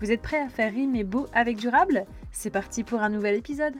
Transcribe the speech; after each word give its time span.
Vous 0.00 0.12
êtes 0.12 0.22
prêts 0.22 0.40
à 0.40 0.48
faire 0.48 0.72
rimer 0.72 1.02
beau 1.02 1.26
avec 1.32 1.56
durable? 1.56 2.04
C'est 2.30 2.50
parti 2.50 2.84
pour 2.84 3.00
un 3.00 3.08
nouvel 3.08 3.34
épisode. 3.34 3.74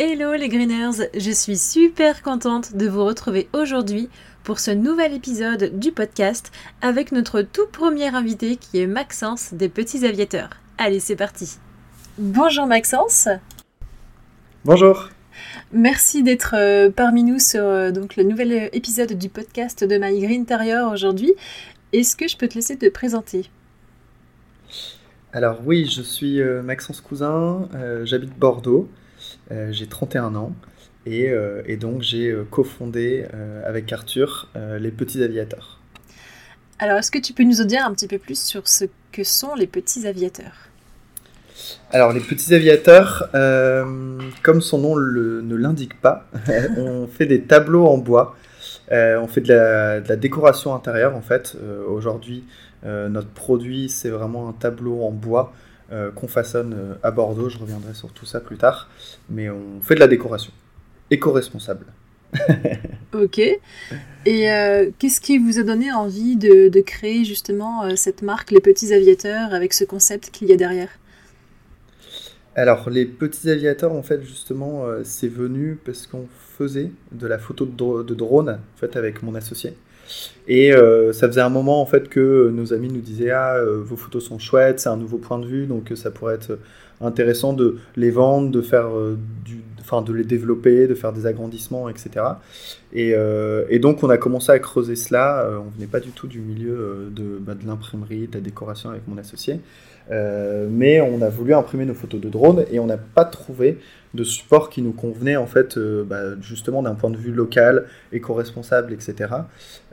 Hello 0.00 0.32
les 0.32 0.48
Greeners, 0.48 1.10
je 1.16 1.30
suis 1.30 1.56
super 1.56 2.22
contente 2.22 2.74
de 2.74 2.88
vous 2.88 3.04
retrouver 3.04 3.48
aujourd'hui 3.52 4.08
pour 4.42 4.58
ce 4.58 4.72
nouvel 4.72 5.14
épisode 5.14 5.78
du 5.78 5.92
podcast 5.92 6.50
avec 6.82 7.12
notre 7.12 7.42
tout 7.42 7.68
premier 7.70 8.12
invité 8.12 8.56
qui 8.56 8.80
est 8.80 8.88
Maxence 8.88 9.54
des 9.54 9.68
Petits 9.68 10.04
Aviateurs. 10.04 10.50
Allez, 10.76 10.98
c'est 10.98 11.14
parti. 11.14 11.58
Bonjour 12.18 12.66
Maxence. 12.66 13.28
Bonjour. 14.64 15.10
Merci 15.72 16.24
d'être 16.24 16.56
euh, 16.58 16.90
parmi 16.90 17.22
nous 17.22 17.38
sur 17.38 17.62
euh, 17.62 17.92
donc, 17.92 18.16
le 18.16 18.24
nouvel 18.24 18.70
épisode 18.72 19.12
du 19.12 19.28
podcast 19.28 19.84
de 19.84 19.96
My 19.98 20.20
Green 20.20 20.40
Interior 20.42 20.90
aujourd'hui. 20.90 21.32
Est-ce 21.92 22.16
que 22.16 22.26
je 22.26 22.36
peux 22.36 22.48
te 22.48 22.54
laisser 22.54 22.76
te 22.76 22.88
présenter? 22.88 23.48
Alors 25.34 25.58
oui, 25.64 25.90
je 25.92 26.00
suis 26.00 26.40
euh, 26.40 26.62
Maxence 26.62 27.00
Cousin, 27.00 27.68
euh, 27.74 28.06
j'habite 28.06 28.38
Bordeaux, 28.38 28.88
euh, 29.50 29.72
j'ai 29.72 29.88
31 29.88 30.36
ans 30.36 30.54
et, 31.06 31.28
donc 31.76 32.02
j'ai 32.02 32.34
cofondé 32.50 33.26
avec 33.66 33.92
Arthur 33.92 34.48
les 34.54 34.90
Petits 34.90 35.22
Aviateurs. 35.22 35.80
Alors 36.78 36.96
est-ce 36.96 37.10
que 37.10 37.18
tu 37.18 37.34
peux 37.34 37.42
nous 37.42 37.60
en 37.60 37.64
dire 37.64 37.84
un 37.84 37.92
petit 37.92 38.08
peu 38.08 38.16
plus 38.16 38.40
sur 38.40 38.66
ce 38.68 38.86
que 39.12 39.22
sont 39.22 39.54
les 39.54 39.66
Petits 39.66 40.06
Aviateurs? 40.06 40.70
Alors 41.92 42.12
les 42.12 42.20
petits 42.20 42.54
aviateurs, 42.54 43.28
comme 44.42 44.62
son 44.62 44.78
nom 44.78 44.96
ne 44.96 45.54
l'indique 45.54 46.00
pas, 46.00 46.26
on 46.78 47.06
fait 47.06 47.26
des 47.26 47.42
tableaux 47.42 47.86
en 47.86 47.98
bois, 47.98 48.34
on 48.90 49.26
fait 49.26 49.40
de 49.40 49.48
la, 49.48 50.16
décoration 50.16 50.74
intérieure 50.74 51.16
en 51.16 51.22
fait. 51.22 51.56
Aujourd'hui, 51.88 52.44
euh, 52.84 53.08
notre 53.08 53.28
produit, 53.28 53.88
c'est 53.88 54.10
vraiment 54.10 54.48
un 54.48 54.52
tableau 54.52 55.02
en 55.02 55.10
bois 55.10 55.54
euh, 55.92 56.10
qu'on 56.10 56.28
façonne 56.28 56.74
euh, 56.74 56.94
à 57.02 57.10
Bordeaux. 57.10 57.48
Je 57.48 57.58
reviendrai 57.58 57.94
sur 57.94 58.12
tout 58.12 58.26
ça 58.26 58.40
plus 58.40 58.56
tard. 58.56 58.88
Mais 59.30 59.48
on 59.48 59.80
fait 59.80 59.94
de 59.94 60.00
la 60.00 60.08
décoration. 60.08 60.52
Éco-responsable. 61.10 61.86
ok. 63.14 63.38
Et 64.26 64.48
qu'est-ce 64.98 65.20
qui 65.20 65.38
vous 65.38 65.60
a 65.60 65.62
donné 65.62 65.92
envie 65.92 66.36
de, 66.36 66.80
créer 66.80 67.24
justement 67.24 67.94
cette 67.94 68.22
marque, 68.22 68.50
les 68.50 68.60
petits 68.60 68.92
aviateurs, 68.92 69.54
avec 69.54 69.72
ce 69.72 69.84
concept 69.84 70.30
qu'il 70.30 70.48
y 70.48 70.52
a 70.52 70.56
derrière? 70.56 70.88
Alors, 72.56 72.88
les 72.88 73.04
petits 73.04 73.50
aviateurs, 73.50 73.92
en 73.92 74.02
fait, 74.02 74.22
justement, 74.22 74.84
c'est 75.02 75.28
venu 75.28 75.78
parce 75.84 76.06
qu'on 76.06 76.26
faisait 76.56 76.90
de 77.12 77.26
la 77.26 77.38
photo 77.38 77.66
de, 77.66 78.14
drone, 78.14 78.50
en 78.50 78.78
fait, 78.78 78.96
avec 78.96 79.22
mon 79.22 79.34
associé. 79.34 79.74
Et 80.48 80.72
euh, 80.72 81.12
ça 81.12 81.26
faisait 81.26 81.40
un 81.40 81.48
moment 81.48 81.80
en 81.80 81.86
fait 81.86 82.08
que 82.08 82.50
nos 82.50 82.72
amis 82.72 82.88
nous 82.88 83.00
disaient 83.00 83.30
ah 83.30 83.54
euh, 83.56 83.80
vos 83.82 83.96
photos 83.96 84.24
sont 84.24 84.38
chouettes, 84.38 84.80
c'est 84.80 84.88
un 84.88 84.96
nouveau 84.96 85.18
point 85.18 85.38
de 85.38 85.46
vue, 85.46 85.66
donc 85.66 85.92
ça 85.94 86.10
pourrait 86.10 86.34
être 86.34 86.58
intéressant 87.00 87.52
de 87.52 87.78
les 87.96 88.10
vendre, 88.10 88.50
de 88.50 88.62
euh, 88.74 89.16
les 90.14 90.24
développer, 90.24 90.86
de 90.86 90.94
faire 90.94 91.12
des 91.12 91.26
agrandissements, 91.26 91.88
etc. 91.88 92.10
Et, 92.92 93.14
et 93.68 93.78
donc 93.78 94.02
on 94.02 94.10
a 94.10 94.16
commencé 94.16 94.52
à 94.52 94.58
creuser 94.58 94.96
cela. 94.96 95.48
on 95.60 95.70
venait 95.70 95.86
pas 95.86 96.00
du 96.00 96.10
tout 96.10 96.26
du 96.26 96.40
milieu 96.40 97.10
de, 97.10 97.38
bah, 97.40 97.54
de 97.54 97.66
l'imprimerie, 97.66 98.28
de 98.28 98.34
la 98.34 98.40
décoration 98.40 98.90
avec 98.90 99.06
mon 99.08 99.18
associé, 99.18 99.60
mais 100.10 101.00
on 101.00 101.22
a 101.22 101.28
voulu 101.28 101.54
imprimer 101.54 101.84
nos 101.84 101.94
photos 101.94 102.20
de 102.20 102.28
drone 102.28 102.64
et 102.70 102.78
on 102.78 102.86
n'a 102.86 102.98
pas 102.98 103.24
trouvé 103.24 103.78
de 104.14 104.24
support 104.24 104.70
qui 104.70 104.80
nous 104.80 104.92
convenait 104.92 105.36
en 105.36 105.46
fait 105.46 105.76
euh, 105.76 106.04
bah, 106.04 106.40
justement 106.40 106.82
d'un 106.82 106.94
point 106.94 107.10
de 107.10 107.16
vue 107.16 107.32
local, 107.32 107.86
éco-responsable, 108.12 108.92
etc. 108.92 109.34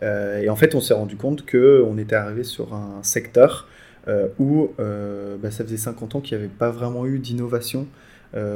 Euh, 0.04 0.42
et 0.42 0.50
en 0.50 0.56
fait 0.56 0.76
on 0.76 0.82
s'est 0.82 0.94
rendu 0.94 1.18
compte 1.18 1.50
qu'on 1.50 1.98
était 1.98 2.16
arrivé 2.16 2.44
sur 2.44 2.74
un 2.74 3.02
secteur 3.04 3.68
euh, 4.08 4.28
où 4.40 4.70
bah, 4.78 5.52
ça 5.52 5.64
faisait 5.64 5.78
50 5.78 6.16
ans 6.16 6.22
qu'il 6.22 6.38
n'y 6.38 6.44
avait 6.44 6.54
pas 6.54 6.70
vraiment 6.70 7.06
eu 7.06 7.20
d'innovation, 7.20 7.88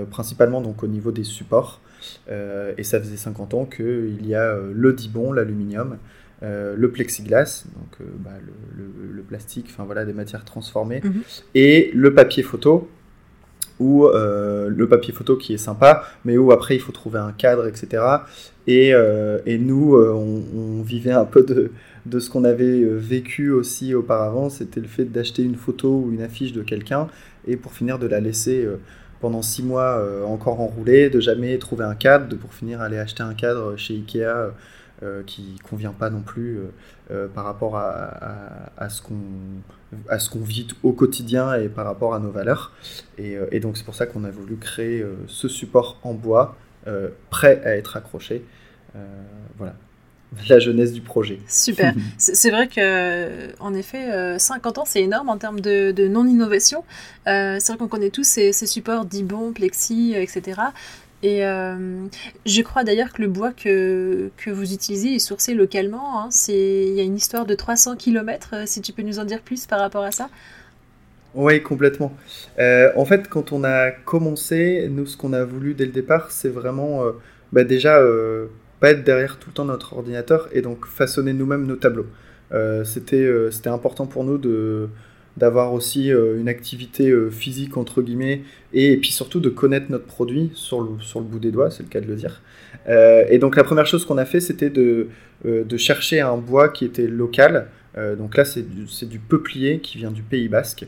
principalement 0.10 0.62
donc 0.62 0.84
au 0.84 0.88
niveau 0.88 1.12
des 1.12 1.24
supports. 1.24 1.82
et 2.30 2.84
ça 2.84 3.00
faisait 3.00 3.18
50 3.18 3.54
ans 3.54 3.66
qu'il 3.66 4.26
y 4.26 4.36
a 4.36 4.56
le 4.56 4.94
dibon, 4.94 5.34
l'aluminium, 5.34 5.98
le 6.42 6.90
plexiglas, 6.92 7.66
donc 7.76 8.08
bah, 8.20 8.32
le, 8.78 9.22
plastique, 9.24 9.68
enfin 9.72 9.84
voilà, 9.86 10.06
des 10.06 10.14
matières 10.14 10.46
transformées, 10.46 11.02
mhm. 11.04 11.22
et 11.56 11.90
le 11.94 12.14
papier 12.14 12.44
photo, 12.44 12.88
ou 13.80 14.06
euh, 14.06 14.70
le 14.70 14.88
papier 14.88 15.14
photo 15.14 15.36
qui 15.36 15.54
est 15.54 15.58
sympa, 15.58 16.04
mais 16.24 16.38
où 16.38 16.52
après 16.52 16.76
il 16.76 16.80
faut 16.80 16.92
trouver 16.92 17.20
un 17.20 17.32
cadre, 17.32 17.68
etc. 17.68 18.04
Et, 18.68 18.94
euh, 18.94 19.40
et 19.46 19.58
nous, 19.58 19.96
euh, 19.96 20.12
on, 20.14 20.82
vivait 20.82 21.12
un 21.12 21.26
peu 21.26 21.44
de, 21.44 21.72
de 22.06 22.20
ce 22.20 22.30
qu'on 22.30 22.44
avait 22.44 22.84
vécu 22.84 23.52
aussi 23.52 23.94
auparavant, 23.94 24.50
c'était 24.50 24.80
le 24.80 24.88
fait 24.88 25.06
d'acheter 25.06 25.44
une 25.44 25.56
photo 25.56 26.04
ou 26.06 26.12
une 26.14 26.22
affiche 26.22 26.54
de 26.54 26.62
quelqu'un 26.62 27.08
et 27.48 27.58
pour 27.58 27.74
finir 27.74 28.00
de 28.00 28.08
la 28.08 28.20
laisser 28.20 28.68
pendant 29.20 29.42
six 29.42 29.64
mois 29.64 30.04
encore 30.28 30.62
enroulée, 30.62 31.10
de 31.10 31.20
jamais 31.20 31.58
trouver 31.58 31.86
un 31.86 31.96
cadre, 31.96 32.28
de 32.28 32.36
pour 32.36 32.54
finir 32.54 32.82
aller 32.82 32.98
acheter 32.98 33.24
un 33.24 33.34
cadre 33.34 33.76
chez 33.78 33.96
Ikea 33.96 34.52
euh, 35.04 35.24
qui 35.24 35.58
convient 35.70 35.92
pas 35.92 36.10
non 36.10 36.22
plus 36.22 36.58
euh, 36.58 36.72
euh, 37.12 37.28
par 37.28 37.44
rapport 37.44 37.76
à, 37.76 38.72
à, 38.78 38.88
ce 38.88 39.02
qu'on 39.02 39.20
à 40.08 40.20
ce 40.20 40.30
qu'on 40.30 40.40
vit 40.40 40.70
au 40.84 40.94
quotidien 40.94 41.54
et 41.56 41.68
par 41.68 41.84
rapport 41.84 42.14
à 42.14 42.20
nos 42.20 42.32
valeurs. 42.32 42.72
Et, 43.18 43.36
et 43.52 43.60
donc 43.60 43.76
c'est 43.76 43.84
pour 43.84 43.94
ça 43.94 44.06
qu'on 44.06 44.24
a 44.24 44.30
voulu 44.30 44.56
créer 44.56 45.06
ce 45.28 45.50
support 45.50 46.00
en 46.04 46.14
bois 46.14 46.56
prêt 47.30 47.62
à 47.66 47.76
être 47.76 47.98
accroché. 47.98 48.46
voilà 49.58 49.76
la 50.50 50.60
jeunesse 50.60 50.92
du 50.92 51.02
projet. 51.02 51.40
Super. 51.48 51.94
C'est 52.18 52.52
vrai 52.52 52.68
que, 52.68 53.54
en 53.62 53.74
effet, 53.74 54.38
50 54.38 54.80
ans, 54.80 54.86
c'est 54.86 55.02
énorme 55.02 55.30
en 55.30 55.38
termes 55.38 55.62
de, 55.62 55.92
de 55.92 56.08
non-innovation. 56.08 56.84
c'est 57.26 57.68
vrai 57.68 57.78
qu'on 57.78 57.88
connaît 57.88 58.10
tous 58.10 58.26
ces, 58.26 58.52
ces 58.52 58.66
supports 58.66 59.06
Dibon, 59.06 59.54
Plexi, 59.54 60.14
etc. 60.16 60.62
Et 61.26 61.44
euh, 61.44 62.06
je 62.46 62.62
crois 62.62 62.84
d'ailleurs 62.84 63.12
que 63.12 63.20
le 63.20 63.28
bois 63.28 63.52
que, 63.52 64.30
que, 64.38 64.52
vous 64.52 64.74
utilisez 64.74 65.16
est 65.16 65.20
sourcé 65.20 65.56
localement. 65.56 66.22
Hein. 66.22 66.30
Il 66.50 66.94
y 66.94 67.00
a 67.00 67.04
une 67.04 67.16
histoire 67.16 67.48
de 67.48 67.56
300 67.56 67.96
km, 67.96 68.52
euh, 68.54 68.64
si 68.68 68.80
tu 68.80 68.94
peux 68.94 69.02
nous 69.02 69.18
en 69.18 69.26
dire 69.26 69.42
plus 69.42 69.66
par 69.66 69.80
rapport 69.80 70.04
à 70.04 70.12
ça? 70.12 70.30
Oui, 71.34 71.64
complètement. 71.64 72.16
Euh, 72.60 72.92
en 72.96 73.06
fait, 73.06 73.28
quand 73.28 73.54
on 73.54 73.64
a 73.64 73.90
commencé, 73.90 74.88
nous, 74.92 75.08
ce 75.08 75.18
qu'on 75.18 75.34
a 75.34 75.44
voulu 75.44 75.74
dès 75.74 75.88
le 75.88 75.92
départ, 75.92 76.30
c'est 76.30 76.50
vraiment 76.50 77.02
bah, 77.52 77.64
déjà 77.64 78.00
pas 78.80 78.92
être 78.92 79.04
derrière 79.04 79.40
tout 79.40 79.50
le 79.50 79.54
temps 79.56 79.66
notre 79.66 79.94
ordinateur 79.94 80.48
et 80.52 80.62
donc 80.62 80.86
façonner 80.86 81.34
nous-mêmes 81.34 81.66
nos 81.66 81.76
tableaux. 81.76 82.06
C'était 82.84 83.68
important 83.68 84.06
pour 84.06 84.24
nous 84.24 84.38
de 84.38 84.90
d'avoir 85.38 85.74
aussi 85.74 86.12
euh, 86.12 86.40
une 86.40 86.48
activité 86.48 87.10
euh, 87.10 87.30
physique 87.30 87.78
entre 87.78 88.02
guillemets 88.02 88.42
et, 88.74 88.98
puis 88.98 89.12
surtout 89.12 89.40
de 89.40 89.50
connaître 89.50 89.88
notre 89.90 90.06
produit 90.06 90.52
sur 90.54 90.82
le, 90.82 91.22
bout 91.22 91.40
des 91.40 91.52
doigts, 91.52 91.72
c'est 91.72 91.84
le 91.84 91.90
cas 91.90 92.00
de 92.00 92.08
le 92.08 92.16
dire. 92.16 92.42
Euh, 92.88 93.26
et 93.30 93.38
donc 93.38 93.56
la 93.56 93.64
première 93.64 93.86
chose 93.86 94.06
qu'on 94.06 94.18
a 94.18 94.26
fait, 94.26 94.40
c'était 94.40 94.70
de, 94.70 95.08
chercher 95.78 96.22
un 96.22 96.38
bois 96.38 96.70
qui 96.70 96.86
était 96.86 97.08
local. 97.08 97.68
donc 98.18 98.36
là, 98.38 98.46
c'est 98.46 98.64
du, 98.64 98.86
du, 99.06 99.20
peuplier 99.20 99.80
qui 99.80 99.98
vient 99.98 100.12
du 100.12 100.24
Pays 100.24 100.48
Basque. 100.48 100.86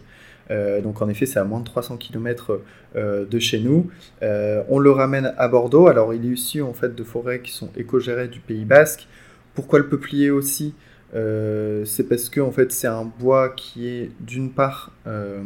donc 0.50 1.02
en 1.02 1.10
effet, 1.10 1.26
c'est 1.26 1.40
à 1.40 1.44
moins 1.44 1.60
de 1.60 1.66
300 1.66 1.98
km 1.98 2.62
de 2.96 3.40
chez 3.40 3.60
nous. 3.60 3.90
on 4.22 4.80
le 4.80 4.92
ramène 4.92 5.34
à 5.38 5.48
Bordeaux. 5.48 5.88
Alors 5.88 6.14
il 6.14 6.26
est 6.26 6.34
issu 6.34 6.62
en 6.62 6.74
fait 6.74 6.96
de 6.96 7.04
forêts 7.04 7.42
qui 7.42 7.52
sont 7.52 7.70
éco-gérées 7.78 8.30
du 8.30 8.40
Pays 8.40 8.66
Basque. 8.66 9.08
Pourquoi 9.54 9.80
le 9.80 9.88
peuplier 9.88 10.32
aussi? 10.32 10.74
Euh, 11.16 11.86
c'est 11.86 12.04
parce 12.04 12.30
que 12.30 12.42
en 12.42 12.52
fait 12.52 12.72
c'est 12.72 12.88
un 12.88 13.06
bois 13.06 13.50
qui 13.50 13.88
est 13.88 14.12
d'une 14.20 14.52
part, 14.52 14.92
euh, 15.08 15.42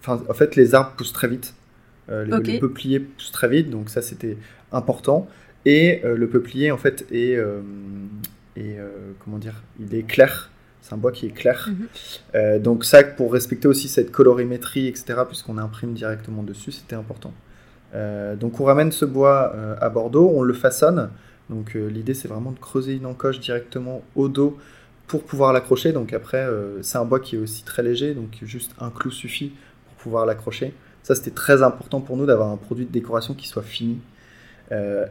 enfin 0.00 0.22
en 0.28 0.34
fait 0.34 0.56
les 0.56 0.74
arbres 0.74 0.92
poussent 0.96 1.12
très 1.12 1.28
vite, 1.28 1.54
euh, 2.10 2.24
les, 2.24 2.58
peupliers 2.58 3.00
poussent 3.00 3.32
très 3.32 3.48
vite, 3.48 3.70
donc 3.70 3.90
ça 3.90 4.00
c'était 4.00 4.38
important. 4.72 5.28
Et 5.66 6.00
le 6.02 6.26
peuplier 6.26 6.70
en 6.70 6.78
fait 6.78 7.04
est, 7.12 7.38
est 8.56 8.78
comment 9.22 9.36
dire, 9.36 9.62
il 9.78 9.94
est 9.94 10.04
clair. 10.04 10.50
C'est 10.80 10.94
un 10.94 10.96
bois 10.96 11.12
qui 11.12 11.26
est 11.26 11.32
clair. 11.34 11.68
Mhm. 12.34 12.58
donc 12.60 12.86
ça, 12.86 13.04
pour 13.04 13.34
respecter 13.34 13.68
aussi 13.68 13.88
cette 13.88 14.10
colorimétrie, 14.10 14.86
etc., 14.88 15.20
puisqu'on 15.28 15.58
imprime 15.58 15.92
directement 15.92 16.42
dessus, 16.42 16.72
c'était 16.72 16.96
important. 16.96 17.34
donc 18.40 18.58
on 18.58 18.64
ramène 18.64 18.90
ce 18.90 19.04
bois 19.04 19.54
à 19.78 19.90
Bordeaux, 19.90 20.32
on 20.34 20.40
le 20.40 20.54
façonne. 20.54 21.10
Donc 21.50 21.74
l'idée 21.74 22.14
c'est 22.14 22.28
vraiment 22.28 22.52
de 22.52 22.58
creuser 22.58 22.94
une 22.94 23.06
encoche 23.06 23.40
directement 23.40 24.02
au 24.14 24.28
dos 24.28 24.56
pour 25.06 25.24
pouvoir 25.24 25.52
l'accrocher. 25.52 25.92
Donc 25.92 26.12
après, 26.12 26.46
c'est 26.82 26.96
un 26.96 27.04
bois 27.04 27.20
qui 27.20 27.36
est 27.36 27.38
aussi 27.38 27.64
très 27.64 27.82
léger, 27.82 28.14
donc 28.14 28.38
juste 28.42 28.72
un 28.78 28.90
clou 28.90 29.10
suffit 29.10 29.52
pour 29.86 29.94
pouvoir 29.96 30.24
l'accrocher. 30.24 30.72
Ça, 31.02 31.16
c'était 31.16 31.32
très 31.32 31.62
important 31.64 32.00
pour 32.00 32.16
nous 32.16 32.26
d'avoir 32.26 32.50
un 32.50 32.56
produit 32.56 32.84
de 32.86 32.92
décoration 32.92 33.34
qui 33.34 33.48
soit 33.48 33.64
fini. 33.64 33.98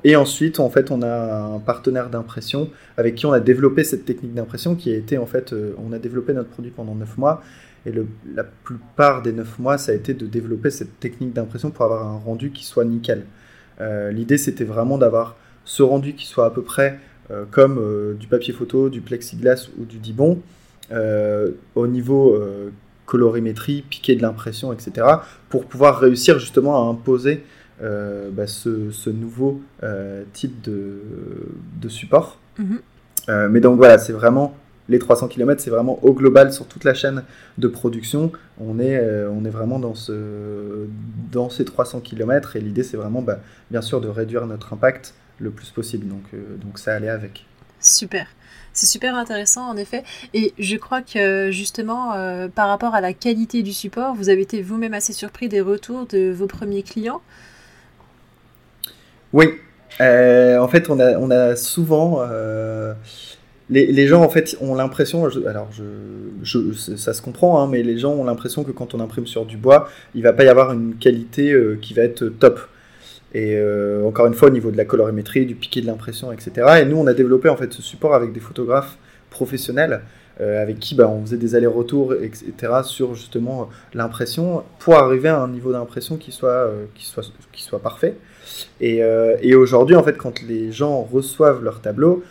et 0.06 0.16
ensuite, 0.16 0.62
en 0.62 0.70
fait, 0.70 0.90
on 0.90 1.02
a 1.02 1.44
un 1.44 1.60
partenaire 1.60 2.10
d'impression 2.10 2.70
avec 2.96 3.16
qui 3.16 3.26
on 3.26 3.34
a 3.34 3.42
développé 3.42 3.84
cette 3.84 4.06
technique 4.06 4.34
d'impression 4.34 4.76
qui 4.76 4.90
a 4.94 4.96
été, 4.96 5.18
en 5.18 5.26
fait, 5.26 5.54
on 5.78 5.92
a 5.92 6.00
développé 6.00 6.32
notre 6.32 6.50
produit 6.50 6.72
pendant 6.72 6.96
9 6.96 7.18
mois 7.18 7.44
et 7.86 7.94
la 8.36 8.44
plupart 8.44 9.22
des 9.22 9.32
9 9.32 9.60
mois, 9.60 9.78
ça 9.78 9.92
a 9.92 9.96
été 9.96 10.14
de 10.14 10.26
développer 10.26 10.70
cette 10.70 11.00
technique 11.00 11.34
d'impression 11.34 11.72
pour 11.72 11.86
avoir 11.86 12.06
un 12.06 12.18
rendu 12.18 12.52
qui 12.52 12.66
soit 12.66 12.86
nickel. 12.86 13.26
Euh, 13.80 14.12
l'idée, 14.12 14.38
c'était 14.38 14.66
vraiment 14.66 14.98
d'avoir 14.98 15.38
ce 15.70 15.84
rendu 15.84 16.16
qui 16.16 16.26
soit 16.26 16.48
à 16.48 16.50
peu 16.50 16.64
près 16.64 17.00
euh, 17.30 17.46
comme 17.52 17.78
euh, 17.78 18.16
du 18.16 18.26
papier 18.26 18.54
photo, 18.54 18.90
du 18.90 19.02
plexiglas 19.02 19.70
ou 19.78 19.86
du 19.86 20.00
dibon, 20.00 20.42
au 21.76 21.86
niveau 21.86 22.42
colorimétrie, 23.06 23.84
piqué 23.88 24.16
de 24.16 24.24
l'impression, 24.24 24.74
etc., 24.74 25.06
pour 25.50 25.66
pouvoir 25.66 26.00
réussir 26.00 26.40
justement 26.40 26.84
à 26.84 26.92
imposer 26.92 27.44
bah, 27.80 28.48
ce, 28.48 29.10
nouveau 29.12 29.62
type 30.34 30.64
de, 30.64 31.90
support. 31.90 32.40
Mm-hmm. 32.60 33.50
mais 33.50 33.60
donc 33.60 33.78
voilà, 33.78 34.00
c'est 34.00 34.14
vraiment 34.14 34.56
les 34.90 35.00
300 35.00 35.28
km, 35.28 35.62
c'est 35.62 35.70
vraiment 35.70 36.04
au 36.04 36.14
global 36.14 36.52
sur 36.52 36.66
toute 36.66 36.84
la 36.84 36.94
chaîne 36.94 37.24
de 37.58 37.68
production. 37.68 38.32
On 38.60 38.80
est, 38.80 38.98
euh, 38.98 39.30
on 39.32 39.46
est 39.46 39.50
vraiment 39.50 39.80
dans, 39.80 39.94
ce, 39.94 40.88
dans 41.32 41.50
ces 41.50 41.64
300 41.64 42.02
km 42.02 42.56
et 42.56 42.60
l'idée, 42.60 42.84
c'est 42.84 42.98
vraiment, 42.98 43.22
bah, 43.22 43.40
bien 43.72 43.82
sûr, 43.82 44.02
de 44.02 44.08
réduire 44.08 44.46
notre 44.48 44.74
impact 44.74 45.14
le 45.40 45.52
plus 45.52 45.70
possible. 45.70 46.08
Donc, 46.08 46.24
euh, 46.34 46.58
donc 46.58 46.80
ça 46.80 46.94
allait 46.94 47.10
avec. 47.10 47.46
Super. 47.80 48.28
C'est 48.74 48.86
super 48.86 49.16
intéressant 49.16 49.68
en 49.68 49.78
effet. 49.78 50.04
Et 50.34 50.54
je 50.60 50.76
crois 50.78 51.02
que 51.02 51.50
justement, 51.52 52.14
euh, 52.14 52.48
par 52.48 52.68
rapport 52.70 52.94
à 52.94 53.02
la 53.02 53.14
qualité 53.14 53.64
du 53.64 53.74
support, 53.74 54.16
vous 54.16 54.30
avez 54.30 54.42
été 54.42 54.62
vous-même 54.62 54.94
assez 54.94 55.14
surpris 55.14 55.50
des 55.50 55.62
retours 55.62 56.06
de 56.08 56.32
vos 56.32 56.48
premiers 56.48 56.84
clients? 56.84 57.22
Oui. 59.34 59.48
en 60.00 60.68
fait, 60.68 60.90
on 60.90 61.00
a, 61.00 61.18
on 61.18 61.30
a 61.30 61.56
souvent 61.56 62.24
les, 63.70 64.08
gens 64.08 64.24
en 64.24 64.30
fait 64.30 64.58
ont 64.62 64.76
l'impression, 64.76 65.28
alors 65.48 65.70
je, 66.44 66.74
ça 66.74 67.14
se 67.14 67.22
comprend, 67.22 67.62
hein, 67.62 67.68
mais 67.70 67.84
les 67.84 67.98
gens 67.98 68.14
ont 68.14 68.24
l'impression 68.24 68.64
que 68.64 68.72
quand 68.72 68.94
on 68.94 69.00
imprime 69.00 69.28
sur 69.28 69.46
du 69.46 69.58
bois, 69.58 69.90
il 70.16 70.24
va 70.24 70.34
pas 70.34 70.44
y 70.44 70.48
avoir 70.48 70.74
une 70.74 70.96
qualité 70.96 71.52
euh, 71.52 71.78
qui 71.82 71.94
va 71.94 72.04
être 72.04 72.26
top. 72.26 72.60
Et 73.34 73.56
euh, 73.56 74.06
encore 74.06 74.26
une 74.26 74.34
fois, 74.34 74.50
au 74.50 74.52
niveau 74.52 74.72
de 74.72 74.78
la 74.78 74.86
colorimétrie, 74.86 75.46
du 75.46 75.56
piqué 75.56 75.82
de 75.82 75.88
l'impression, 75.88 76.32
etc. 76.32 76.82
Et 76.82 76.86
nous, 76.86 76.98
on 76.98 77.08
a 77.08 77.14
développé 77.14 77.50
en 77.50 77.56
fait 77.56 77.72
ce 77.74 77.82
support 77.82 78.14
avec 78.14 78.32
des 78.32 78.40
photographes 78.40 78.98
professionnels 79.30 80.02
euh, 80.42 80.62
avec 80.62 80.80
qui 80.80 80.96
bah, 80.96 81.08
on 81.08 81.22
faisait 81.22 81.38
des 81.38 81.54
allers-retours, 81.54 82.16
etc. 82.16 82.54
sur 82.84 83.14
justement 83.14 83.70
l'impression 83.94 84.64
pour 84.80 84.96
arriver 84.96 85.30
à 85.30 85.40
un 85.40 85.50
niveau 85.50 85.72
d'impression 85.72 86.18
qui 86.18 86.32
soit, 86.32 86.72
qui 86.96 87.06
soit, 87.06 87.32
qui 87.52 87.64
soit 87.64 87.80
parfait. 87.80 88.16
Et, 88.82 89.02
et 89.42 89.56
aujourd'hui, 89.56 89.96
en 89.96 90.04
fait, 90.04 90.18
quand 90.18 90.42
les 90.42 90.72
gens 90.72 91.02
reçoivent 91.02 91.64
leur 91.64 91.82
tableau, 91.82 92.24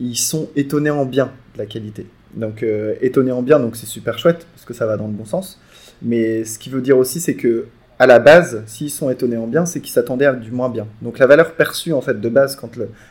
ils 0.00 0.16
sont 0.16 0.48
étonnés 0.56 0.90
en 0.90 1.04
bien 1.04 1.30
de 1.54 1.58
la 1.58 1.66
qualité. 1.66 2.06
Donc 2.34 2.62
euh, 2.62 2.94
étonnés 3.00 3.32
en 3.32 3.42
bien, 3.42 3.60
donc 3.60 3.76
c'est 3.76 3.86
super 3.86 4.18
chouette 4.18 4.46
parce 4.54 4.64
que 4.64 4.74
ça 4.74 4.86
va 4.86 4.96
dans 4.96 5.06
le 5.06 5.12
bon 5.12 5.24
sens. 5.24 5.60
Mais 6.00 6.44
ce 6.44 6.58
qui 6.58 6.70
veut 6.70 6.80
dire 6.80 6.98
aussi, 6.98 7.20
c'est 7.20 7.34
que 7.34 7.66
à 8.02 8.06
la 8.06 8.18
base, 8.18 8.64
s'ils 8.66 8.90
sont 8.90 9.10
étonnés 9.10 9.36
en 9.36 9.46
bien, 9.46 9.64
c'est 9.64 9.78
qu'ils 9.78 9.92
s'attendaient 9.92 10.26
à 10.26 10.32
du 10.32 10.50
moins 10.50 10.68
bien. 10.68 10.88
Donc 11.02 11.20
la 11.20 11.28
valeur 11.28 11.52
perçue 11.52 11.92
en 11.92 12.00
fait 12.00 12.20
de 12.20 12.28
base 12.28 12.58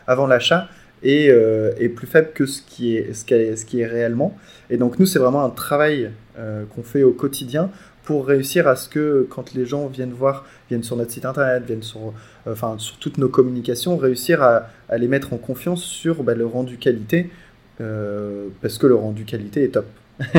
avant 0.05 0.27
l'achat 0.27 0.67
est, 1.01 1.29
euh, 1.29 1.71
est, 1.79 1.87
plus 1.87 2.07
faible 2.07 2.31
que 2.33 2.45
ce 2.45 2.61
qui 2.61 2.97
est, 2.97 3.85
réellement. 3.85 4.37
Et 4.69 4.75
donc 4.75 4.99
nous, 4.99 5.05
c'est 5.05 5.17
vraiment 5.17 5.45
un 5.45 5.49
travail 5.49 6.11
euh, 6.37 6.65
qu'on 6.75 6.83
fait 6.83 7.03
au 7.03 7.13
quotidien 7.13 7.69
pour 8.03 8.27
réussir 8.27 8.67
à 8.67 8.75
ce 8.75 8.89
que 8.89 9.25
quand 9.29 9.53
les 9.53 9.65
gens 9.65 9.87
viennent 9.87 10.11
voir, 10.11 10.45
viennent 10.67 10.83
sur 10.83 10.97
notre 10.97 11.11
site 11.11 11.23
internet, 11.23 11.63
viennent 11.65 11.83
sur, 11.83 12.13
euh, 12.47 12.55
sur 12.77 12.97
toutes 12.97 13.17
nos 13.17 13.29
communications, 13.29 13.95
réussir 13.95 14.43
à, 14.43 14.67
les 14.97 15.07
mettre 15.07 15.31
en 15.31 15.37
confiance 15.37 15.81
sur 15.81 16.21
bah, 16.23 16.35
le 16.35 16.45
rendu 16.45 16.75
qualité, 16.75 17.29
parce 17.77 18.77
que 18.77 18.87
le 18.87 18.95
rendu 18.95 19.23
qualité 19.23 19.63
est 19.63 19.69
top. 19.69 19.85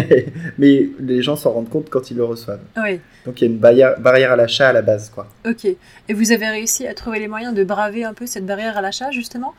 Mais 0.59 0.89
les 1.01 1.23
gens 1.23 1.37
s'en 1.37 1.53
rendent 1.53 1.71
compte 1.71 1.91
quand 1.91 2.11
ils 2.11 2.17
le 2.17 2.25
reçoivent. 2.25 2.61
Oui. 2.77 3.01
Donc 3.27 3.41
il 3.41 3.45
y 3.45 3.49
a 3.49 3.51
une 3.51 3.59
barrière, 3.59 4.01
barrière 4.01 4.33
à 4.33 4.37
l'achat 4.37 4.69
à 4.69 4.73
la 4.73 4.83
base. 4.83 5.11
Quoi. 5.11 5.27
Ok. 5.47 5.65
Et 5.65 6.15
vous 6.15 6.33
avez 6.33 6.49
réussi 6.49 6.87
à 6.87 6.95
trouver 6.95 7.19
les 7.19 7.29
moyens 7.29 7.55
de 7.55 7.65
braver 7.65 8.05
un 8.05 8.15
peu 8.15 8.27
cette 8.27 8.47
barrière 8.47 8.77
à 8.77 8.81
l'achat, 8.81 9.11
justement? 9.11 9.55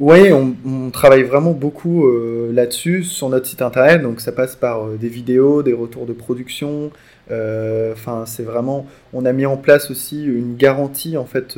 Oui, 0.00 0.32
on, 0.32 0.90
travaille 0.90 1.22
vraiment 1.22 1.52
beaucoup 1.52 2.06
euh, 2.06 2.52
là-dessus 2.52 3.04
sur 3.04 3.28
notre 3.28 3.46
site 3.46 3.62
internet. 3.62 4.02
Donc 4.02 4.20
ça 4.20 4.32
passe 4.32 4.56
par 4.56 4.86
euh, 4.86 4.96
des 4.96 5.08
vidéos, 5.08 5.62
des 5.62 5.72
retours 5.72 6.04
de 6.04 6.12
production. 6.12 6.90
Euh, 7.30 7.92
enfin, 7.92 8.24
c'est 8.26 8.42
vraiment. 8.42 8.86
On 9.12 9.24
a 9.24 9.32
mis 9.32 9.46
en 9.46 9.56
place 9.56 9.92
aussi 9.92 10.24
une 10.24 10.56
garantie 10.56 11.16
en 11.16 11.26
fait. 11.26 11.56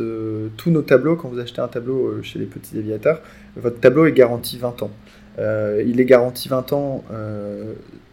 tous 0.57 0.71
nos 0.71 0.83
tableaux, 0.83 1.17
quand 1.17 1.29
vous 1.29 1.39
achetez 1.39 1.63
un 1.63 1.69
tableau 1.69 2.23
chez 2.23 2.39
les 2.39 2.45
petits 2.45 2.77
aviateurs, 2.77 3.23
votre 3.57 3.81
tableau 3.81 4.05
est 4.05 4.13
garanti 4.13 4.59
20 4.59 4.83
ans. 4.83 4.91
Il 5.39 6.01
est 6.01 6.05
garanti 6.05 6.49
20 6.49 6.73
ans 6.73 7.05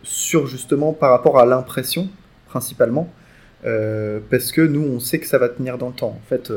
sur 0.04 0.48
justement 0.48 0.94
par 0.94 1.12
rapport 1.12 1.40
à 1.40 1.46
l'impression 1.46 2.10
principalement, 2.48 3.10
parce 3.64 4.52
que 4.52 4.62
nous 4.62 4.82
on 4.82 5.00
sait 5.00 5.20
que 5.20 5.28
ça 5.28 5.38
va 5.38 5.50
tenir 5.50 5.78
dans 5.78 5.88
le 5.88 5.94
temps. 5.94 6.18
En 6.22 6.28
fait 6.28 6.52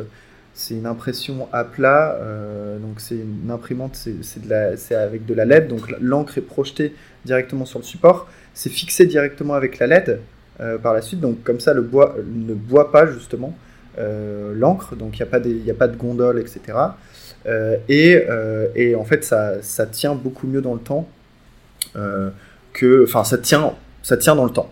c'est 0.57 0.75
une 0.75 0.87
impression 0.87 1.49
à 1.53 1.65
plat, 1.65 2.17
euh, 2.19 2.79
donc 2.79 2.99
c'est 2.99 3.17
une 3.17 3.51
imprimante, 3.51 3.95
c'est 4.23 4.95
avec 4.95 5.27
de 5.27 5.35
la 5.35 5.45
LED, 5.45 5.69
donc 5.69 5.95
l'encre 6.01 6.39
est 6.39 6.43
projetée 6.43 6.95
directement 7.27 7.67
sur 7.67 7.79
le 7.79 7.85
support, 7.85 8.27
c'est 8.55 8.71
fixé 8.71 9.05
directement 9.05 9.53
avec 9.53 9.79
la 9.79 9.87
LED 9.87 10.21
euh, 10.61 10.79
par 10.79 10.95
la 10.95 11.03
suite, 11.03 11.21
donc 11.21 11.43
comme 11.45 11.61
ça 11.61 11.75
le 11.75 11.83
bois 11.83 12.17
ne 12.27 12.55
boit 12.55 12.91
pas 12.91 13.07
justement 13.07 13.55
euh, 13.99 14.55
l'encre, 14.57 14.97
donc 14.97 15.19
il 15.19 15.23
n'y 15.23 15.71
a, 15.71 15.75
a 15.75 15.77
pas 15.77 15.89
de 15.89 15.97
gondole, 15.97 16.41
etc. 16.41 16.61
Et, 17.89 18.25
et, 18.75 18.95
en 18.95 19.05
fait 19.05 19.25
ça, 19.25 19.87
tient 19.91 20.15
beaucoup 20.15 20.47
mieux 20.47 20.61
dans 20.61 20.75
le 20.75 20.81
temps 20.81 21.09
que, 22.73 23.05
enfin 23.05 23.25
ça 23.25 23.39
tient, 23.39 23.75
ça 24.03 24.17
tient 24.17 24.35
dans 24.35 24.45
le 24.45 24.51
temps. 24.51 24.71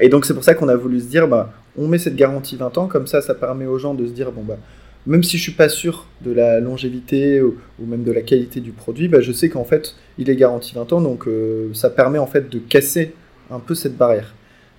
et 0.00 0.08
donc 0.08 0.26
c'est 0.26 0.34
pour 0.34 0.44
ça 0.44 0.54
qu'on 0.54 0.68
a 0.68 0.76
voulu 0.76 1.00
se 1.00 1.06
dire, 1.06 1.26
bah, 1.26 1.52
on 1.78 1.88
met 1.88 1.98
cette 1.98 2.16
garantie 2.16 2.56
20 2.56 2.78
ans, 2.78 2.86
comme 2.86 3.06
ça 3.06 3.22
ça 3.22 3.34
permet 3.34 3.66
aux 3.66 3.78
gens 3.78 3.94
de 3.94 4.06
se 4.06 4.12
dire, 4.12 4.30
bon 4.30 4.42
bah 4.42 4.58
même 5.06 5.22
si 5.22 5.36
je 5.36 5.42
suis 5.42 5.52
pas 5.52 5.68
sûr 5.68 6.06
de 6.20 6.32
la 6.32 6.60
longévité 6.60 7.42
ou, 7.42 7.56
même 7.80 8.04
de 8.04 8.12
la 8.12 8.22
qualité 8.22 8.60
du 8.60 8.70
produit, 8.70 9.08
bah, 9.08 9.20
je 9.20 9.32
sais 9.32 9.48
qu'en 9.48 9.64
fait, 9.64 9.96
il 10.18 10.30
est 10.30 10.36
garanti 10.36 10.74
20 10.74 10.92
ans, 10.92 11.00
donc 11.00 11.26
euh, 11.26 11.70
ça 11.74 11.90
permet 11.90 12.18
en 12.18 12.26
fait 12.26 12.48
de 12.48 12.58
casser 12.58 13.14
un 13.50 13.58
peu 13.58 13.74
cette 13.74 13.96
barrière. 13.96 14.34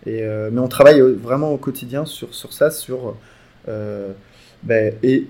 Et, 0.05 0.21
euh, 0.21 0.49
mais 0.51 0.59
on 0.59 0.67
travaille 0.67 1.01
vraiment 1.01 1.51
au 1.51 1.57
quotidien 1.57 2.05
sur, 2.05 2.53
ça, 2.53 2.71
sur 2.71 3.15
euh, 3.67 4.11
ben, 4.63 4.93
et 5.03 5.27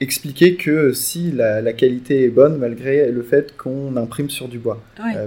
expliquer 0.00 0.56
que 0.56 0.92
si 0.92 1.30
la, 1.32 1.72
qualité 1.72 2.24
est 2.24 2.30
bonne 2.30 2.58
malgré 2.58 3.10
le 3.10 3.22
fait 3.22 3.56
qu'on 3.56 3.96
imprime 3.96 4.30
sur 4.30 4.48
du 4.48 4.58
bois, 4.58 4.82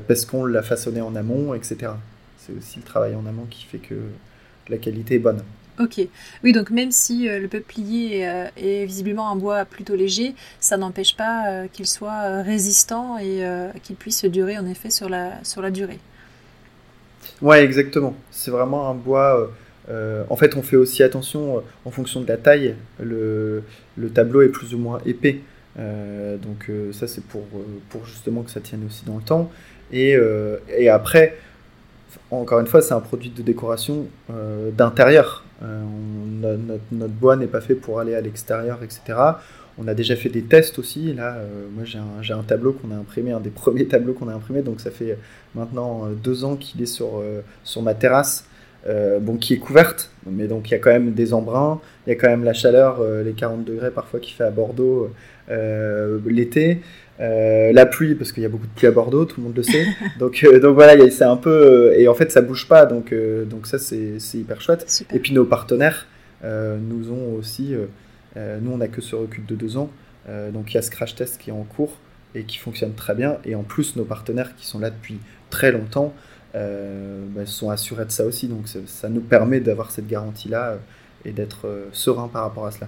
parce 0.07 0.25
qu'on 0.25 0.45
l'a 0.45 0.63
façonné 0.63 1.01
en 1.01 1.15
amont, 1.15 1.53
etc. 1.53 1.93
C'est 2.37 2.53
aussi 2.53 2.79
le 2.79 2.83
travail 2.83 3.15
en 3.15 3.25
amont 3.25 3.45
qui 3.49 3.65
fait 3.65 3.79
que 3.79 3.95
la 4.69 4.77
qualité 4.77 5.15
est 5.15 5.19
bonne. 5.19 5.41
Ok. 5.79 5.99
Oui, 6.43 6.53
donc 6.53 6.69
même 6.69 6.91
si 6.91 7.27
euh, 7.27 7.39
le 7.39 7.47
peuplier 7.49 8.27
euh, 8.27 8.47
est 8.55 8.85
visiblement 8.85 9.29
un 9.29 9.35
bois 9.35 9.65
plutôt 9.65 9.95
léger, 9.95 10.33
ça 10.61 10.77
n'empêche 10.77 11.17
pas 11.17 11.49
euh, 11.49 11.67
qu'il 11.71 11.85
soit 11.85 12.41
résistant 12.43 13.17
et 13.17 13.43
qu'il 13.83 13.95
puisse 13.95 14.23
durer 14.25 14.57
en 14.57 14.65
effet 14.67 14.89
sur 14.89 15.09
la, 15.09 15.43
sur 15.43 15.61
la 15.61 15.71
durée. 15.71 15.99
Ouais, 17.41 17.63
exactement. 17.63 18.15
C'est 18.31 18.51
vraiment 18.51 18.89
un 18.89 18.93
bois. 18.93 19.51
En 19.89 20.35
fait, 20.35 20.55
on 20.57 20.61
fait 20.61 20.75
aussi 20.75 21.03
attention 21.03 21.61
en 21.85 21.91
fonction 21.91 22.21
de 22.21 22.27
la 22.27 22.37
taille. 22.37 22.75
Le, 22.99 23.63
le 23.97 24.09
tableau 24.09 24.41
est 24.41 24.49
plus 24.49 24.73
ou 24.73 24.77
moins 24.77 24.99
épais. 25.05 25.39
donc 25.77 26.71
ça, 26.91 27.07
c'est 27.07 27.23
pour, 27.23 27.43
justement 28.05 28.41
que 28.41 28.51
ça 28.51 28.61
tienne 28.61 28.83
aussi 28.87 29.05
dans 29.05 29.17
le 29.17 29.23
temps. 29.23 29.51
Et, 29.91 30.17
après, 30.89 31.37
encore 32.31 32.59
une 32.59 32.67
fois, 32.67 32.81
c'est 32.81 32.93
un 32.93 33.01
produit 33.01 33.29
de 33.29 33.41
décoration 33.41 34.07
d'intérieur. 34.77 35.45
Euh, 35.63 36.57
notre, 36.91 37.13
bois 37.13 37.35
n'est 37.35 37.47
pas 37.47 37.61
fait 37.61 37.75
pour 37.75 37.99
aller 37.99 38.15
à 38.15 38.21
l'extérieur, 38.21 38.83
etc. 38.83 39.17
On 39.77 39.87
a 39.87 39.93
déjà 39.93 40.15
fait 40.15 40.29
des 40.29 40.43
tests 40.43 40.79
aussi. 40.79 41.13
Là, 41.13 41.35
euh, 41.35 41.67
moi, 41.71 41.83
j'ai 41.85 42.33
un, 42.33 42.43
tableau 42.43 42.73
qu'on 42.73 42.91
a 42.91 42.95
imprimé, 42.95 43.31
un 43.31 43.39
des 43.39 43.49
premiers 43.51 43.87
tableaux 43.87 44.13
qu'on 44.13 44.29
a 44.29 44.33
imprimé. 44.33 44.61
Donc, 44.61 44.81
ça 44.81 44.91
fait 44.91 45.17
maintenant 45.53 46.05
euh, 46.05 46.13
deux 46.13 46.43
ans 46.43 46.55
qu'il 46.55 46.81
est 46.81 46.85
sur 46.85 47.21
ma 47.81 47.93
terrasse. 47.93 48.45
Bon, 49.21 49.37
qui 49.37 49.53
est 49.53 49.57
couverte, 49.57 50.11
mais 50.29 50.47
donc 50.47 50.69
il 50.69 50.71
y 50.71 50.75
a 50.75 50.79
quand 50.79 50.91
même 50.91 51.13
des 51.13 51.33
embruns, 51.33 51.81
il 52.05 52.11
y 52.11 52.13
a 52.13 52.15
quand 52.15 52.29
même 52.29 52.43
la 52.43 52.53
chaleur, 52.53 53.03
les 53.23 53.33
40 53.33 53.65
degrés 53.65 53.91
parfois 53.91 54.19
qu'il 54.19 54.33
fait 54.35 54.43
à 54.43 54.51
Bordeaux 54.51 55.11
l'été. 55.49 56.81
Euh, 57.21 57.71
la 57.71 57.85
pluie, 57.85 58.15
parce 58.15 58.31
qu'il 58.31 58.43
y 58.43 58.45
a 58.45 58.49
beaucoup 58.49 58.67
de 58.67 58.71
pluie 58.73 58.87
à 58.87 58.91
Bordeaux, 58.91 59.25
tout 59.25 59.39
le 59.39 59.47
monde 59.47 59.55
le 59.55 59.63
sait. 59.63 59.85
donc, 60.19 60.43
euh, 60.43 60.59
donc 60.59 60.75
voilà, 60.75 61.09
c'est 61.09 61.23
un 61.23 61.37
peu. 61.37 61.49
Euh, 61.49 61.99
et 61.99 62.07
en 62.07 62.13
fait, 62.13 62.31
ça 62.31 62.41
bouge 62.41 62.67
pas, 62.67 62.85
donc, 62.85 63.13
donc 63.49 63.67
ça, 63.67 63.79
c'est 63.79 64.17
hyper 64.33 64.61
chouette. 64.61 65.05
Et 65.13 65.19
puis 65.19 65.33
nos 65.33 65.45
partenaires 65.45 66.07
nous 66.43 67.11
ont 67.11 67.33
aussi. 67.39 67.75
nous, 68.35 68.71
on 68.71 68.81
a 68.81 68.87
que 68.87 69.01
ce 69.01 69.15
recul 69.15 69.45
de 69.45 69.55
deux 69.55 69.77
ans. 69.77 69.89
donc 70.53 70.73
il 70.73 70.75
y 70.75 70.77
a 70.77 70.81
ce 70.81 70.91
crash 70.91 71.15
test 71.15 71.39
qui 71.39 71.49
est 71.49 71.53
en 71.53 71.63
cours. 71.63 71.97
et 72.35 72.43
qui 72.43 72.57
fonctionne 72.57 72.93
très 72.93 73.15
bien. 73.15 73.37
Et 73.45 73.55
en 73.55 73.63
plus, 73.63 73.95
nos 73.95 74.03
partenaires 74.03 74.55
qui 74.55 74.67
sont 74.67 74.79
là 74.79 74.89
depuis 74.89 75.19
très 75.49 75.71
longtemps 75.71 76.13
bah, 76.55 77.45
sont 77.45 77.69
assurés 77.69 78.05
de 78.05 78.11
ça 78.11 78.25
aussi. 78.25 78.47
Donc 78.47 78.67
ça 78.87 79.09
nous 79.09 79.21
permet 79.21 79.59
d'avoir 79.59 79.91
cette 79.91 80.07
garantie-là 80.07 80.77
et 81.25 81.31
d'être 81.31 81.67
serein 81.91 82.27
par 82.27 82.43
rapport 82.43 82.65
à 82.65 82.71
cela. 82.71 82.87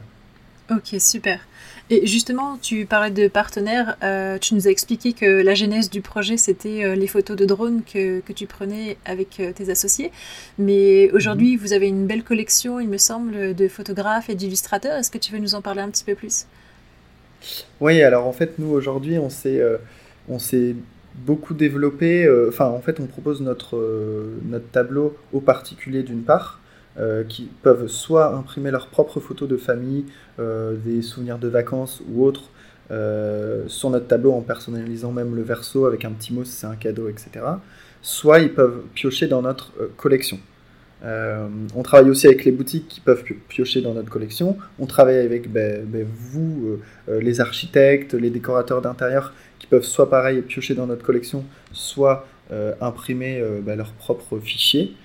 Ok, 0.70 1.00
super. 1.00 1.40
Et 1.90 2.06
justement, 2.06 2.58
tu 2.62 2.86
parlais 2.86 3.12
de 3.12 3.30
partenaires. 3.30 3.96
Euh, 4.04 4.38
tu 4.38 4.54
nous 4.54 4.68
as 4.68 4.72
expliqué 4.72 5.14
que 5.14 5.26
la 5.26 5.54
genèse 5.54 5.90
du 5.90 6.02
projet, 6.02 6.36
c'était 6.36 6.84
euh, 6.84 6.96
les 6.96 7.08
photos 7.08 7.38
de 7.38 7.46
drone 7.46 7.84
que, 7.84 8.20
que, 8.20 8.34
tu 8.34 8.48
prenais 8.48 8.98
avec 9.06 9.40
euh, 9.40 9.54
tes 9.54 9.70
associés. 9.70 10.12
Mais 10.58 11.10
aujourd'hui, 11.12 11.54
mhm. 11.54 11.62
vous 11.62 11.72
avez 11.72 11.88
une 11.88 12.06
belle 12.06 12.24
collection, 12.24 12.82
il 12.82 12.90
me 12.90 12.98
semble, 12.98 13.56
de 13.56 13.68
photographes 13.70 14.30
et 14.30 14.36
d'illustrateurs. 14.36 14.98
Est-ce 14.98 15.10
que 15.10 15.18
tu 15.18 15.32
veux 15.32 15.40
nous 15.40 15.56
en 15.56 15.62
parler 15.62 15.82
un 15.82 15.90
petit 15.90 16.04
peu 16.04 16.16
plus? 16.16 16.48
Oui, 17.80 18.02
alors 18.02 18.28
en 18.28 18.34
fait, 18.34 18.60
nous, 18.60 18.70
aujourd'hui, 18.70 19.18
on 19.18 19.30
s'est 19.30 20.76
beaucoup 21.18 21.54
développé. 21.54 22.30
Enfin, 22.48 22.66
en 22.66 22.80
fait, 22.80 23.00
on 23.00 23.06
propose 23.06 23.42
notre, 23.42 23.78
notre 24.46 24.70
tableau 24.72 25.16
aux 25.34 25.42
particuliers 25.42 26.04
d'une 26.04 26.24
part. 26.24 26.60
Euh, 27.00 27.24
qui 27.24 27.48
peuvent 27.62 27.88
soit 27.88 28.34
imprimer 28.36 28.72
leurs 28.72 28.88
propres 28.88 29.20
photos 29.20 29.48
de 29.48 29.56
famille, 29.56 30.06
euh, 30.40 30.76
des 30.84 31.04
souvenirs 31.04 31.38
de 31.38 31.48
vacances 31.48 32.02
ou 32.10 32.26
autres, 32.26 32.50
euh, 32.90 33.66
sur 33.68 33.92
notre 33.92 34.08
tableau 34.08 34.32
en 34.32 34.42
personnalisant 34.42 35.12
même 35.12 35.36
le 35.36 35.44
verso 35.44 35.86
avec 35.86 36.06
un 36.06 36.12
petit 36.12 36.34
mot 36.34 36.44
si 36.44 36.54
c'est 36.54 36.66
un 36.66 36.76
cadeau, 36.76 37.08
etc. 37.08 37.30
Soit 38.02 38.40
ils 38.40 38.52
peuvent 38.52 38.82
piocher 38.96 39.28
dans 39.28 39.44
notre 39.44 39.74
collection. 39.96 40.40
on 41.04 41.84
travaille 41.84 42.10
aussi 42.10 42.26
avec 42.26 42.44
les 42.46 42.52
boutiques 42.52 42.88
qui 42.88 43.00
peuvent 43.00 43.24
piocher 43.48 43.82
dans 43.82 43.94
notre 43.94 44.10
collection. 44.10 44.58
On 44.80 44.88
travaille 44.88 45.18
avec 45.18 45.52
ben, 45.52 45.86
ben, 45.86 46.04
vous, 46.12 46.80
les 47.08 47.42
architectes, 47.42 48.16
les 48.16 48.32
décorateurs 48.32 48.82
d'intérieur, 48.82 49.34
peuvent 49.70 49.84
soit 49.84 50.10
pareil 50.10 50.42
piocher 50.42 50.74
dans 50.74 50.88
notre 50.88 51.04
collection, 51.04 51.44
soit 51.72 52.26
imprimer 52.80 53.44
ben, 53.62 53.76
leurs 53.76 53.92
propres 53.92 54.40
fichiers. 54.40 54.96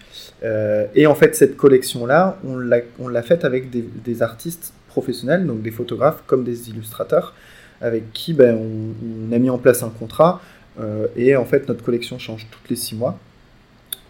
Euh, 0.44 0.86
et 0.94 1.06
en 1.06 1.14
fait, 1.14 1.34
cette 1.34 1.56
collection-là, 1.56 2.38
on 2.44 3.08
l'a 3.08 3.22
faite 3.22 3.44
avec 3.44 3.70
des, 3.70 4.22
artistes 4.22 4.72
professionnels, 4.88 5.46
donc 5.46 5.62
des 5.62 5.70
photographes 5.70 6.22
comme 6.26 6.44
des 6.44 6.68
illustrateurs, 6.68 7.34
avec 7.80 8.12
qui 8.12 8.32
ben, 8.32 8.56
on, 8.56 9.32
a 9.32 9.38
mis 9.38 9.50
en 9.50 9.58
place 9.58 9.82
un 9.82 9.90
contrat. 9.90 10.40
Euh, 10.80 11.06
et 11.16 11.36
en 11.36 11.44
fait, 11.44 11.68
notre 11.68 11.84
collection 11.84 12.18
change 12.18 12.46
toutes 12.50 12.68
les 12.70 12.76
six 12.76 12.94
mois, 12.94 13.18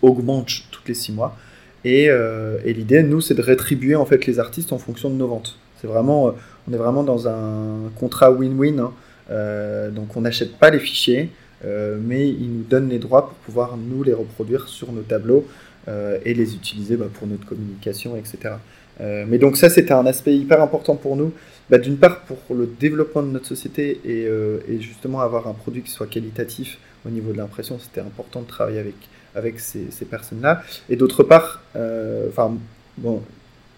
augmente 0.01 0.49
toutes 0.71 0.89
les 0.89 0.95
six 0.95 1.13
mois. 1.13 1.37
Et, 1.85 2.09
euh, 2.09 2.59
et 2.65 2.73
l'idée, 2.73 3.03
nous, 3.03 3.21
c'est 3.21 3.35
de 3.35 3.43
rétribuer 3.43 3.97
en 3.97 4.07
fait 4.07 4.27
les 4.27 4.39
artistes 4.39 4.73
en 4.73 4.79
fonction 4.79 5.11
de 5.11 5.17
nos 5.17 5.27
ventes. 5.27 5.59
C'est 5.81 5.89
vraiment, 5.89 6.35
on 6.69 6.73
est 6.73 6.77
vraiment 6.77 7.03
dans 7.03 7.27
un 7.27 7.91
contrat 7.99 8.31
win-win. 8.31 8.79
Hein. 8.79 8.93
Donc, 9.29 10.17
on 10.17 10.21
n'achète 10.23 10.57
pas 10.57 10.71
les 10.71 10.79
fichiers, 10.79 11.31
mais 11.65 12.29
ils 12.29 12.51
nous 12.51 12.65
donnent 12.65 12.89
les 12.89 12.99
droits 12.99 13.29
pour 13.29 13.37
pouvoir 13.39 13.77
nous 13.77 14.03
les 14.03 14.13
reproduire 14.13 14.69
sur 14.69 14.93
nos 14.93 15.03
tableaux 15.03 15.47
euh, 15.89 16.19
et 16.25 16.33
les 16.33 16.55
utiliser 16.55 16.97
bah, 16.97 17.07
pour 17.13 17.27
notre 17.27 17.45
communication, 17.45 18.17
etc. 18.17 18.55
Euh, 19.01 19.25
mais 19.27 19.39
donc 19.39 19.57
ça, 19.57 19.69
c'était 19.69 19.93
un 19.93 20.07
aspect 20.07 20.37
hyper 20.37 20.63
important 20.63 20.95
pour 20.95 21.17
nous. 21.17 21.33
Bah, 21.71 21.79
d'une 21.79 21.97
part, 21.97 22.21
pour 22.21 22.39
le 22.55 22.67
développement 22.79 23.25
de 23.25 23.29
notre 23.29 23.47
société 23.47 24.01
et, 24.05 24.27
euh, 24.29 24.61
justement 24.79 25.21
avoir 25.21 25.49
un 25.49 25.55
produit 25.55 25.83
qui 25.83 25.91
soit 25.91 26.07
qualitatif 26.07 26.79
au 27.05 27.11
niveau 27.11 27.33
de 27.33 27.39
l'impression, 27.39 27.81
c'était 27.81 28.01
important 28.01 28.43
de 28.43 28.47
travailler 28.47 28.79
avec, 28.79 28.95
avec 29.35 29.59
ces, 29.59 29.89
personnes-là. 30.09 30.63
Et 30.89 30.95
d'autre 30.95 31.25
part, 31.25 31.61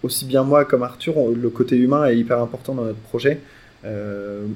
aussi 0.03 0.25
bien 0.25 0.43
moi 0.43 0.63
comme 0.63 0.83
Arthur, 0.83 1.15
le 1.31 1.49
côté 1.49 1.75
humain 1.75 2.05
est 2.05 2.17
hyper 2.17 2.39
important 2.39 2.75
dans 2.75 2.83
notre 2.83 2.99
projet. 2.99 3.39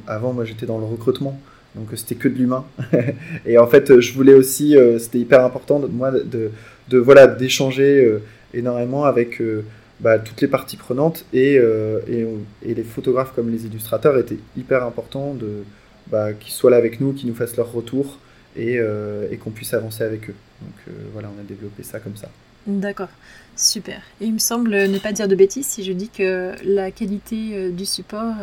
Avant, 0.08 0.34
moi, 0.34 0.46
j'étais 0.46 0.66
dans 0.66 0.80
le 0.80 0.86
recrutement. 0.86 1.40
Donc 1.76 1.88
c'était 1.96 2.16
que 2.16 2.28
de 2.28 2.34
l'humain. 2.34 2.66
et 3.46 3.58
en 3.58 3.68
fait, 3.68 4.00
je 4.00 4.14
voulais 4.14 4.34
aussi, 4.34 4.76
c'était 4.98 5.20
hyper 5.20 5.46
important 5.46 5.80
moi 5.88 6.12
de, 6.12 6.52
de 6.90 6.98
voilà 6.98 7.28
d'échanger 7.28 8.04
euh, 8.04 8.22
énormément 8.54 9.06
avec 9.06 9.42
euh, 9.42 9.64
bah, 10.00 10.20
toutes 10.20 10.42
les 10.42 10.48
parties 10.48 10.78
prenantes 10.78 11.26
et, 11.34 11.58
euh, 11.58 12.00
et, 12.64 12.74
les 12.74 12.84
photographes 12.84 13.34
comme 13.36 13.50
les 13.52 13.66
illustrateurs 13.66 14.18
étaient 14.18 14.40
hyper 14.58 14.84
importants 14.84 15.34
de 15.34 15.64
bah, 16.08 16.34
qu'ils 16.34 16.54
soient 16.54 16.72
là 16.72 16.78
avec 16.78 17.00
nous, 17.00 17.14
qu'ils 17.14 17.30
nous 17.30 17.36
fassent 17.36 17.58
leur 17.58 17.72
retour 17.72 18.18
et, 18.56 18.80
et 19.32 19.38
qu'on 19.38 19.52
puisse 19.52 19.74
avancer 19.74 20.04
avec 20.04 20.30
eux. 20.30 20.36
Donc 20.62 20.96
voilà, 21.14 21.30
on 21.38 21.40
a 21.40 21.44
développé 21.44 21.84
ça 21.84 22.00
comme 22.00 22.18
ça. 22.18 22.30
D'accord, 22.70 23.10
super. 23.56 24.02
Et 24.22 24.26
il 24.26 24.34
me 24.34 24.40
semble 24.40 24.72
ne 24.72 25.00
pas 25.00 25.12
dire 25.12 25.28
de 25.28 25.36
bêtises 25.36 25.68
si 25.68 25.84
je 25.84 25.92
dis 25.92 26.10
que 26.10 26.54
la 26.64 26.92
qualité 26.92 27.72
du 27.72 27.86
support 27.86 28.36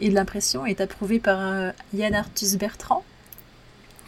et 0.00 0.08
de 0.08 0.14
l'impression 0.14 0.66
est 0.66 0.80
approuvée 0.80 1.20
par 1.20 1.72
Yann 1.94 2.14
Arthus 2.14 2.56
Bertrand. 2.58 3.04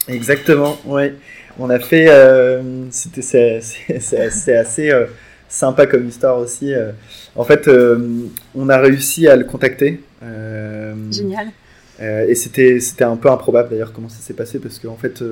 Exactement, 0.08 0.76
ouais. 0.84 1.14
On 1.58 1.70
a 1.70 1.78
fait, 1.78 2.06
euh, 2.08 2.62
c'était 2.90 3.22
c'est 3.22 4.56
assez 4.56 4.90
euh, 4.90 5.06
sympa 5.48 5.86
comme 5.86 6.06
histoire 6.06 6.38
aussi. 6.38 6.72
Euh. 6.72 6.92
En 7.34 7.44
fait, 7.44 7.68
on 8.54 8.68
a 8.68 8.78
réussi 8.78 9.26
à 9.28 9.36
le 9.36 9.44
contacter. 9.44 10.00
Génial. 11.10 11.48
et 12.00 12.34
c'était 12.34 12.80
c'était 12.80 13.04
un 13.04 13.16
peu 13.16 13.30
improbable 13.30 13.70
d'ailleurs 13.70 13.92
comment 13.92 14.08
ça 14.08 14.18
s'est 14.20 14.34
passé 14.34 14.58
parce 14.58 14.78
qu'en 14.78 14.96
fait 14.96 15.22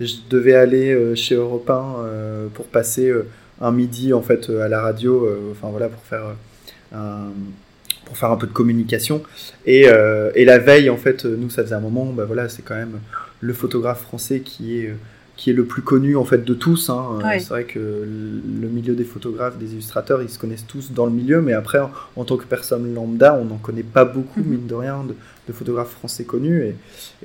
je 0.00 0.14
devais 0.30 0.54
aller 0.54 1.16
chez 1.16 1.34
Europe 1.34 1.68
1 1.68 2.50
pour 2.54 2.66
passer 2.66 3.12
un 3.60 3.72
midi 3.72 4.12
en 4.12 4.22
fait 4.22 4.50
à 4.50 4.68
la 4.68 4.80
radio, 4.80 5.28
enfin 5.52 5.68
voilà 5.70 5.88
pour 5.88 6.02
faire 6.02 6.34
un 6.92 7.28
pour 8.04 8.18
faire 8.18 8.30
un 8.30 8.36
peu 8.36 8.46
de 8.46 8.52
communication. 8.52 9.22
Et, 9.64 9.86
et, 10.34 10.44
la 10.44 10.58
veille, 10.58 10.90
en 10.90 10.98
fait, 10.98 11.24
nous, 11.24 11.48
ça 11.48 11.62
faisait 11.62 11.74
un 11.74 11.80
moment, 11.80 12.04
bah 12.12 12.26
voilà, 12.26 12.50
c'est 12.50 12.60
quand 12.60 12.74
même 12.74 13.00
le 13.40 13.54
photographe 13.54 14.02
français 14.02 14.40
qui 14.40 14.78
est, 14.78 14.92
qui 15.36 15.50
est 15.50 15.52
le 15.52 15.64
plus 15.64 15.82
connu 15.82 16.16
en 16.16 16.24
fait 16.24 16.44
de 16.44 16.54
tous. 16.54 16.90
Hein. 16.90 17.18
C'est 17.38 17.48
vrai 17.48 17.64
que 17.64 17.78
le 17.78 18.68
milieu 18.68 18.94
des 18.94 19.04
photographes, 19.04 19.58
des 19.58 19.72
illustrateurs, 19.72 20.22
ils 20.22 20.30
se 20.30 20.38
connaissent 20.38 20.66
tous 20.66 20.92
dans 20.92 21.06
le 21.06 21.12
milieu, 21.12 21.40
mais 21.40 21.52
après, 21.52 21.80
en, 22.16 22.24
tant 22.24 22.36
que 22.36 22.44
personne 22.44 22.94
lambda, 22.94 23.34
on 23.34 23.44
n'en 23.44 23.56
connaît 23.56 23.82
pas 23.82 24.04
beaucoup, 24.04 24.40
mhm. 24.40 24.46
mine 24.46 24.66
de 24.66 24.74
rien, 24.74 25.04
de, 25.06 25.52
photographes 25.52 25.90
français 25.90 26.24
connus. 26.24 26.62
Et, 26.62 26.76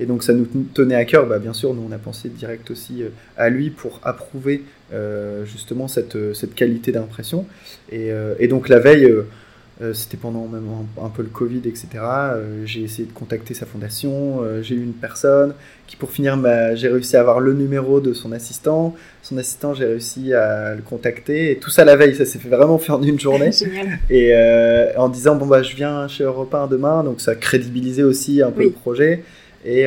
et, 0.02 0.06
donc 0.06 0.22
ça 0.22 0.32
nous 0.32 0.46
tenait 0.74 0.96
à 0.96 1.04
cœur, 1.04 1.26
bah, 1.26 1.38
bien 1.38 1.52
sûr, 1.52 1.72
nous 1.72 1.84
on 1.88 1.92
a 1.92 1.98
pensé 1.98 2.28
direct 2.28 2.70
aussi 2.70 3.02
euh, 3.02 3.08
à 3.36 3.48
lui 3.48 3.70
pour 3.70 4.00
approuver 4.02 4.64
euh, 4.92 5.44
justement 5.44 5.86
cette, 5.86 6.34
cette 6.34 6.54
qualité 6.56 6.90
d'impression. 6.90 7.46
Et, 7.92 8.10
euh, 8.10 8.34
et, 8.40 8.48
donc 8.48 8.68
la 8.68 8.80
veille 8.80 9.04
euh, 9.04 9.22
c'était 9.94 10.18
pendant 10.18 10.46
même 10.46 10.68
un, 11.02 11.08
peu 11.08 11.22
le 11.22 11.28
Covid, 11.28 11.62
etc. 11.64 11.88
Euh, 11.94 12.66
j'ai 12.66 12.82
essayé 12.82 13.08
de 13.08 13.12
contacter 13.12 13.54
sa 13.54 13.64
fondation. 13.64 14.42
Euh, 14.42 14.62
j'ai 14.62 14.74
eu 14.74 14.82
une 14.82 14.92
personne 14.92 15.54
qui, 15.86 15.96
pour 15.96 16.10
finir, 16.10 16.38
j'ai 16.74 16.88
réussi 16.88 17.16
à 17.16 17.20
avoir 17.20 17.40
le 17.40 17.54
numéro 17.54 18.00
de 18.00 18.12
son 18.12 18.32
assistant. 18.32 18.94
Son 19.22 19.38
assistant, 19.38 19.72
j'ai 19.72 19.86
réussi 19.86 20.34
à 20.34 20.74
le 20.74 20.82
contacter. 20.82 21.52
Et 21.52 21.56
tout 21.56 21.70
ça 21.70 21.84
la 21.84 21.96
veille, 21.96 22.14
ça 22.14 22.26
s'est 22.26 22.38
fait 22.38 22.50
vraiment 22.50 22.78
faire 22.78 22.96
en 22.96 23.02
une 23.02 23.18
journée. 23.18 23.50
et 24.10 24.34
en 24.96 25.08
disant, 25.08 25.36
bon, 25.36 25.46
bah, 25.46 25.62
je 25.62 25.74
viens 25.74 26.08
chez 26.08 26.24
Europe 26.24 26.54
1 26.54 26.66
demain. 26.66 27.02
Donc 27.02 27.20
ça 27.20 27.34
crédibilisait 27.34 28.02
aussi 28.02 28.42
un 28.42 28.50
peu 28.50 28.64
le 28.64 28.70
projet. 28.70 29.24
Et. 29.64 29.86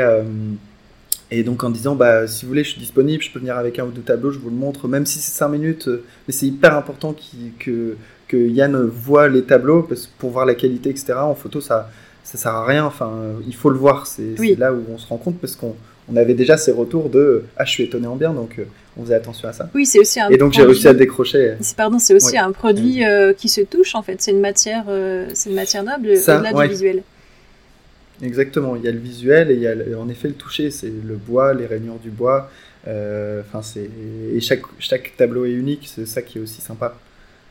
Et 1.36 1.42
donc 1.42 1.64
en 1.64 1.72
disant, 1.72 1.96
bah, 1.96 2.28
si 2.28 2.46
vous 2.46 2.50
voulez, 2.50 2.64
je 2.64 2.70
suis 2.70 2.80
disponible, 2.80 3.24
je 3.24 3.32
peux 3.32 3.40
venir 3.40 3.58
avec 3.58 3.80
un 3.80 3.86
ou 3.86 3.92
deux 3.92 4.04
tableaux, 4.04 4.30
je 4.30 4.38
vous 4.38 4.52
le 4.52 4.56
montre, 4.56 4.88
même 4.88 5.08
si 5.08 5.18
c'est 5.18 5.32
5 5.32 5.48
minutes, 5.48 5.90
mais 6.28 6.32
c'est 6.32 6.46
hyper 6.46 6.78
important 6.78 7.16
que, 7.60 7.96
que 8.34 8.48
Yann 8.48 8.76
voit 8.88 9.30
les 9.30 9.44
tableaux 9.44 9.84
parce 9.84 10.08
pour 10.08 10.32
voir 10.32 10.46
la 10.46 10.56
qualité, 10.56 10.90
etc. 10.90 11.14
En 11.18 11.36
photo, 11.36 11.62
ça 11.62 11.90
ça 12.24 12.38
sert 12.38 12.54
à 12.54 12.66
rien. 12.66 12.86
Enfin, 12.86 13.12
il 13.46 13.56
faut 13.56 13.70
le 13.70 13.78
voir. 13.78 14.08
C'est 14.08 14.36
là 14.58 14.74
où 14.74 14.84
on 14.92 14.98
se 14.98 15.08
rend 15.08 15.18
compte 15.18 15.40
parce 15.40 15.56
qu'on 15.56 15.76
on 16.10 16.16
avait 16.16 16.34
déjà 16.34 16.58
ces 16.58 16.72
retours 16.72 17.10
de 17.10 17.44
ah 17.58 17.66
je 17.66 17.72
suis 17.72 17.84
étonné 17.84 18.08
en 18.08 18.16
bien 18.16 18.34
donc 18.34 18.60
euh, 18.60 18.66
on 18.98 19.04
faisait 19.04 19.16
attention 19.16 19.48
à 19.48 19.54
ça. 19.54 19.70
Oui, 19.74 19.86
c'est 19.86 20.00
aussi 20.00 20.20
un 20.20 20.30
Et 20.30 20.38
donc 20.38 20.54
j'ai 20.54 20.64
réussi 20.64 20.88
à 20.88 20.94
décrocher. 20.94 21.56
Pardon, 21.78 22.00
c'est 22.00 22.14
aussi 22.14 22.38
un 22.38 22.52
produit 22.52 23.06
euh, 23.06 23.34
qui 23.34 23.50
se 23.50 23.62
touche 23.62 23.96
en 23.96 24.04
fait. 24.04 24.22
C'est 24.22 24.32
une 24.32 24.42
matière, 24.42 24.86
euh, 24.88 25.28
c'est 25.34 25.50
une 25.50 25.56
matière 25.56 25.84
noble 25.84 26.10
au-delà 26.10 26.54
du 26.54 26.70
visuel. 26.70 27.04
Exactement. 28.22 28.76
Il 28.76 28.84
y 28.84 28.88
a 28.88 28.92
le 28.92 29.00
visuel 29.00 29.50
et 29.50 29.56
il 29.56 29.62
y 29.62 29.68
a 29.68 30.00
en 30.00 30.10
effet 30.10 30.28
le 30.28 30.36
toucher. 30.36 30.70
C'est 30.70 30.92
le 30.92 31.16
bois, 31.16 31.54
les 31.54 31.66
rainures 31.66 32.00
du 32.00 32.10
bois. 32.10 32.50
Enfin 32.86 33.62
c'est 33.62 33.90
et 34.36 34.40
chaque 34.42 34.64
chaque 34.80 35.14
tableau 35.18 35.46
est 35.46 35.54
unique. 35.54 35.90
C'est 35.94 36.06
ça 36.06 36.22
qui 36.22 36.38
est 36.38 36.42
aussi 36.42 36.62
sympa 36.62 36.96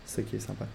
ça 0.06 0.22
qui 0.22 0.36
est 0.36 0.40
sympa. 0.40 0.66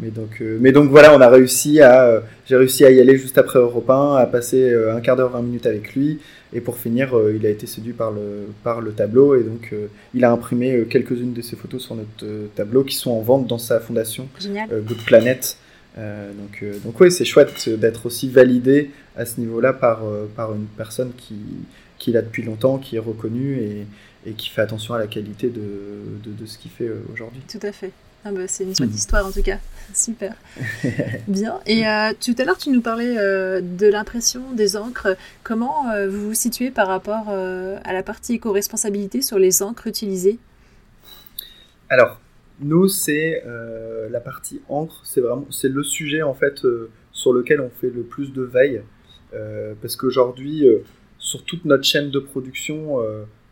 Mais 0.00 0.10
donc, 0.10 0.40
euh, 0.40 0.58
mais 0.60 0.72
donc 0.72 0.90
voilà, 0.90 1.14
on 1.14 1.20
a 1.20 1.28
réussi 1.28 1.80
à, 1.80 2.04
euh, 2.06 2.20
j'ai 2.46 2.56
réussi 2.56 2.84
à 2.84 2.90
y 2.90 3.00
aller 3.00 3.16
juste 3.16 3.38
après 3.38 3.58
Europe 3.58 3.88
1, 3.88 4.16
à 4.16 4.26
passer 4.26 4.70
euh, 4.70 4.96
un 4.96 5.00
quart 5.00 5.16
d'heure, 5.16 5.30
20 5.30 5.42
minutes 5.42 5.66
avec 5.66 5.94
lui. 5.94 6.18
Et 6.52 6.60
pour 6.60 6.76
finir, 6.76 7.14
il 7.34 7.46
a 7.46 7.48
été 7.48 7.66
séduit 7.66 7.92
par 7.94 8.10
le, 8.10 8.48
par 8.62 8.82
le 8.82 8.92
tableau 8.92 9.34
et 9.34 9.42
donc 9.42 9.74
il 10.12 10.22
a 10.22 10.30
imprimé 10.30 10.84
quelques-unes 10.90 11.32
de 11.32 11.40
ses 11.40 11.56
photos 11.56 11.82
sur 11.82 11.94
notre 11.94 12.26
tableau 12.54 12.84
qui 12.84 12.94
sont 12.94 13.10
en 13.10 13.22
vente 13.22 13.46
dans 13.46 13.56
sa 13.56 13.80
fondation 13.80 14.28
Good 14.38 15.02
Planet. 15.06 15.56
donc, 15.96 16.62
donc 16.84 17.00
oui, 17.00 17.10
c'est 17.10 17.24
chouette 17.24 17.70
d'être 17.70 18.04
aussi 18.04 18.28
validé 18.28 18.90
à 19.16 19.24
ce 19.24 19.40
niveau-là 19.40 19.72
par, 19.72 20.02
par 20.36 20.52
une 20.52 20.66
personne 20.76 21.12
qui, 21.16 21.36
qui 21.98 22.12
l'a 22.12 22.20
depuis 22.20 22.42
longtemps, 22.42 22.76
qui 22.76 22.96
est 22.96 22.98
reconnue 22.98 23.56
et, 23.56 23.86
et, 24.26 24.32
qui 24.34 24.50
fait 24.50 24.60
attention 24.60 24.92
à 24.92 24.98
la 24.98 25.06
qualité 25.06 25.48
de, 25.48 25.62
de, 26.22 26.32
de 26.38 26.44
ce 26.44 26.58
qu'il 26.58 26.70
fait 26.70 26.90
aujourd'hui. 27.10 27.40
Tout 27.50 27.66
à 27.66 27.72
fait. 27.72 27.92
Ah 28.24 28.30
bah, 28.30 28.46
c'est 28.46 28.62
une 28.62 28.74
chouette 28.74 28.94
histoire 28.94 29.26
en 29.26 29.32
tout 29.32 29.42
cas. 29.42 29.58
Super. 29.94 30.34
Bien. 31.28 31.60
Et 31.66 31.86
euh, 31.86 32.12
tout 32.20 32.34
à 32.38 32.44
l'heure, 32.44 32.56
tu 32.56 32.70
nous 32.70 32.80
parlais 32.80 33.18
euh, 33.18 33.60
de 33.60 33.88
l'impression 33.88 34.52
des 34.52 34.76
encres. 34.76 35.16
Comment 35.42 35.90
euh, 35.90 36.08
vous 36.08 36.28
vous 36.28 36.34
situez 36.34 36.70
par 36.70 36.86
rapport 36.86 37.28
à 37.30 37.92
la 37.92 38.02
partie 38.02 38.34
éco-responsabilité 38.34 39.22
sur 39.22 39.38
les 39.38 39.62
encres 39.62 39.88
utilisées? 39.88 40.38
Alors, 41.88 42.20
nous, 42.60 42.88
c'est 42.88 43.42
la 44.10 44.20
partie 44.20 44.60
encre. 44.68 45.00
C'est 45.04 45.20
vraiment 45.20 45.46
c'est 45.50 45.68
le 45.68 45.82
sujet 45.82 46.22
en 46.22 46.34
fait 46.34 46.60
sur 47.12 47.32
lequel 47.32 47.60
on 47.60 47.70
fait 47.70 47.90
le 47.90 48.02
plus 48.02 48.32
de 48.32 48.42
veille. 48.42 48.82
parce 49.82 49.96
qu'aujourd'hui, 49.96 50.64
sur 51.18 51.44
toute 51.44 51.64
notre 51.64 51.84
chaîne 51.84 52.10
de 52.10 52.18
production, 52.18 52.96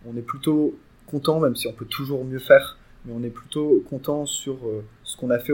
on 0.07 0.17
est 0.17 0.23
plutôt 0.23 0.79
content, 1.07 1.41
même 1.41 1.57
si 1.57 1.67
on 1.67 1.73
peut 1.73 1.87
toujours 1.87 2.25
mieux 2.25 2.39
faire 2.39 2.79
mais 3.05 3.13
on 3.15 3.23
est 3.23 3.31
plutôt 3.31 3.83
content 3.89 4.27
sur 4.27 4.55
euh, 4.67 4.85
ce 5.05 5.17
qu'on 5.17 5.31
a 5.31 5.39
fait 5.39 5.53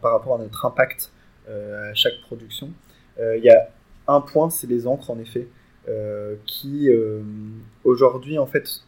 par 0.00 0.12
rapport 0.12 0.36
à 0.36 0.38
notre 0.38 0.64
impact 0.66 1.12
euh, 1.48 1.90
à 1.90 1.94
chaque 1.94 2.20
production. 2.22 2.70
Euh, 3.18 3.36
il 3.36 3.44
y 3.44 3.50
a 3.50 3.68
un 4.06 4.20
point, 4.20 4.50
c'est 4.50 4.66
les 4.66 4.86
encres 4.86 5.10
en 5.10 5.18
effet, 5.18 5.48
qui 6.44 6.90
aujourd'hui 7.82 8.38
en 8.38 8.46
fait, 8.46 8.82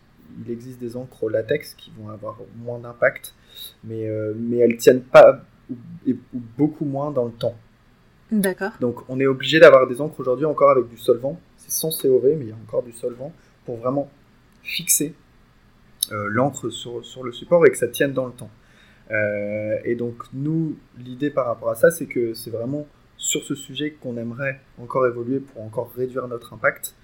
il 0.44 0.52
existe 0.52 0.78
des 0.78 0.98
encres 0.98 1.24
au 1.24 1.28
latex 1.30 1.74
qui 1.74 1.90
vont 1.98 2.10
avoir 2.10 2.36
moins 2.56 2.78
d'impact, 2.78 3.34
mais, 3.84 4.06
mais 4.36 4.58
elles 4.58 4.76
tiennent 4.76 5.02
pas 5.02 5.42
ou, 6.06 6.14
beaucoup 6.58 6.84
moins 6.84 7.10
dans 7.10 7.24
le 7.24 7.32
temps. 7.32 7.56
D'accord. 8.30 8.72
Donc 8.80 9.08
on 9.08 9.18
est 9.18 9.26
obligé 9.26 9.60
d'avoir 9.60 9.86
des 9.86 10.02
encres 10.02 10.20
aujourd'hui 10.20 10.44
encore 10.44 10.70
avec 10.70 10.88
du 10.88 10.98
solvant. 10.98 11.40
C'est 11.56 11.70
sans 11.70 11.90
COV, 11.90 12.36
mais 12.36 12.44
il 12.44 12.48
y 12.48 12.52
a 12.52 12.56
encore 12.66 12.82
du 12.82 12.92
solvant 12.92 13.32
pour 13.64 13.78
vraiment 13.78 14.10
fixer 14.62 15.06
euh, 15.06 15.29
l'encre 16.10 16.70
sur, 16.70 17.04
sur, 17.04 17.22
le 17.22 17.32
support 17.32 17.66
et 17.66 17.70
que 17.70 17.76
ça 17.76 17.88
tienne 17.88 18.12
dans 18.12 18.26
le 18.26 18.32
temps. 18.32 18.50
Euh, 19.10 19.78
et 19.84 19.94
donc 19.94 20.22
nous, 20.32 20.76
l'idée 20.98 21.30
par 21.30 21.46
rapport 21.46 21.70
à 21.70 21.74
ça, 21.74 21.90
c'est 21.90 22.06
que 22.06 22.34
c'est 22.34 22.50
vraiment 22.50 22.86
sur 23.16 23.42
ce 23.42 23.54
sujet 23.54 23.92
qu'on 23.92 24.16
aimerait 24.16 24.60
encore 24.78 25.06
évoluer 25.06 25.40
pour 25.40 25.62
encore 25.62 25.92
réduire 25.96 26.28
notre 26.28 26.52
impact. 26.54 26.94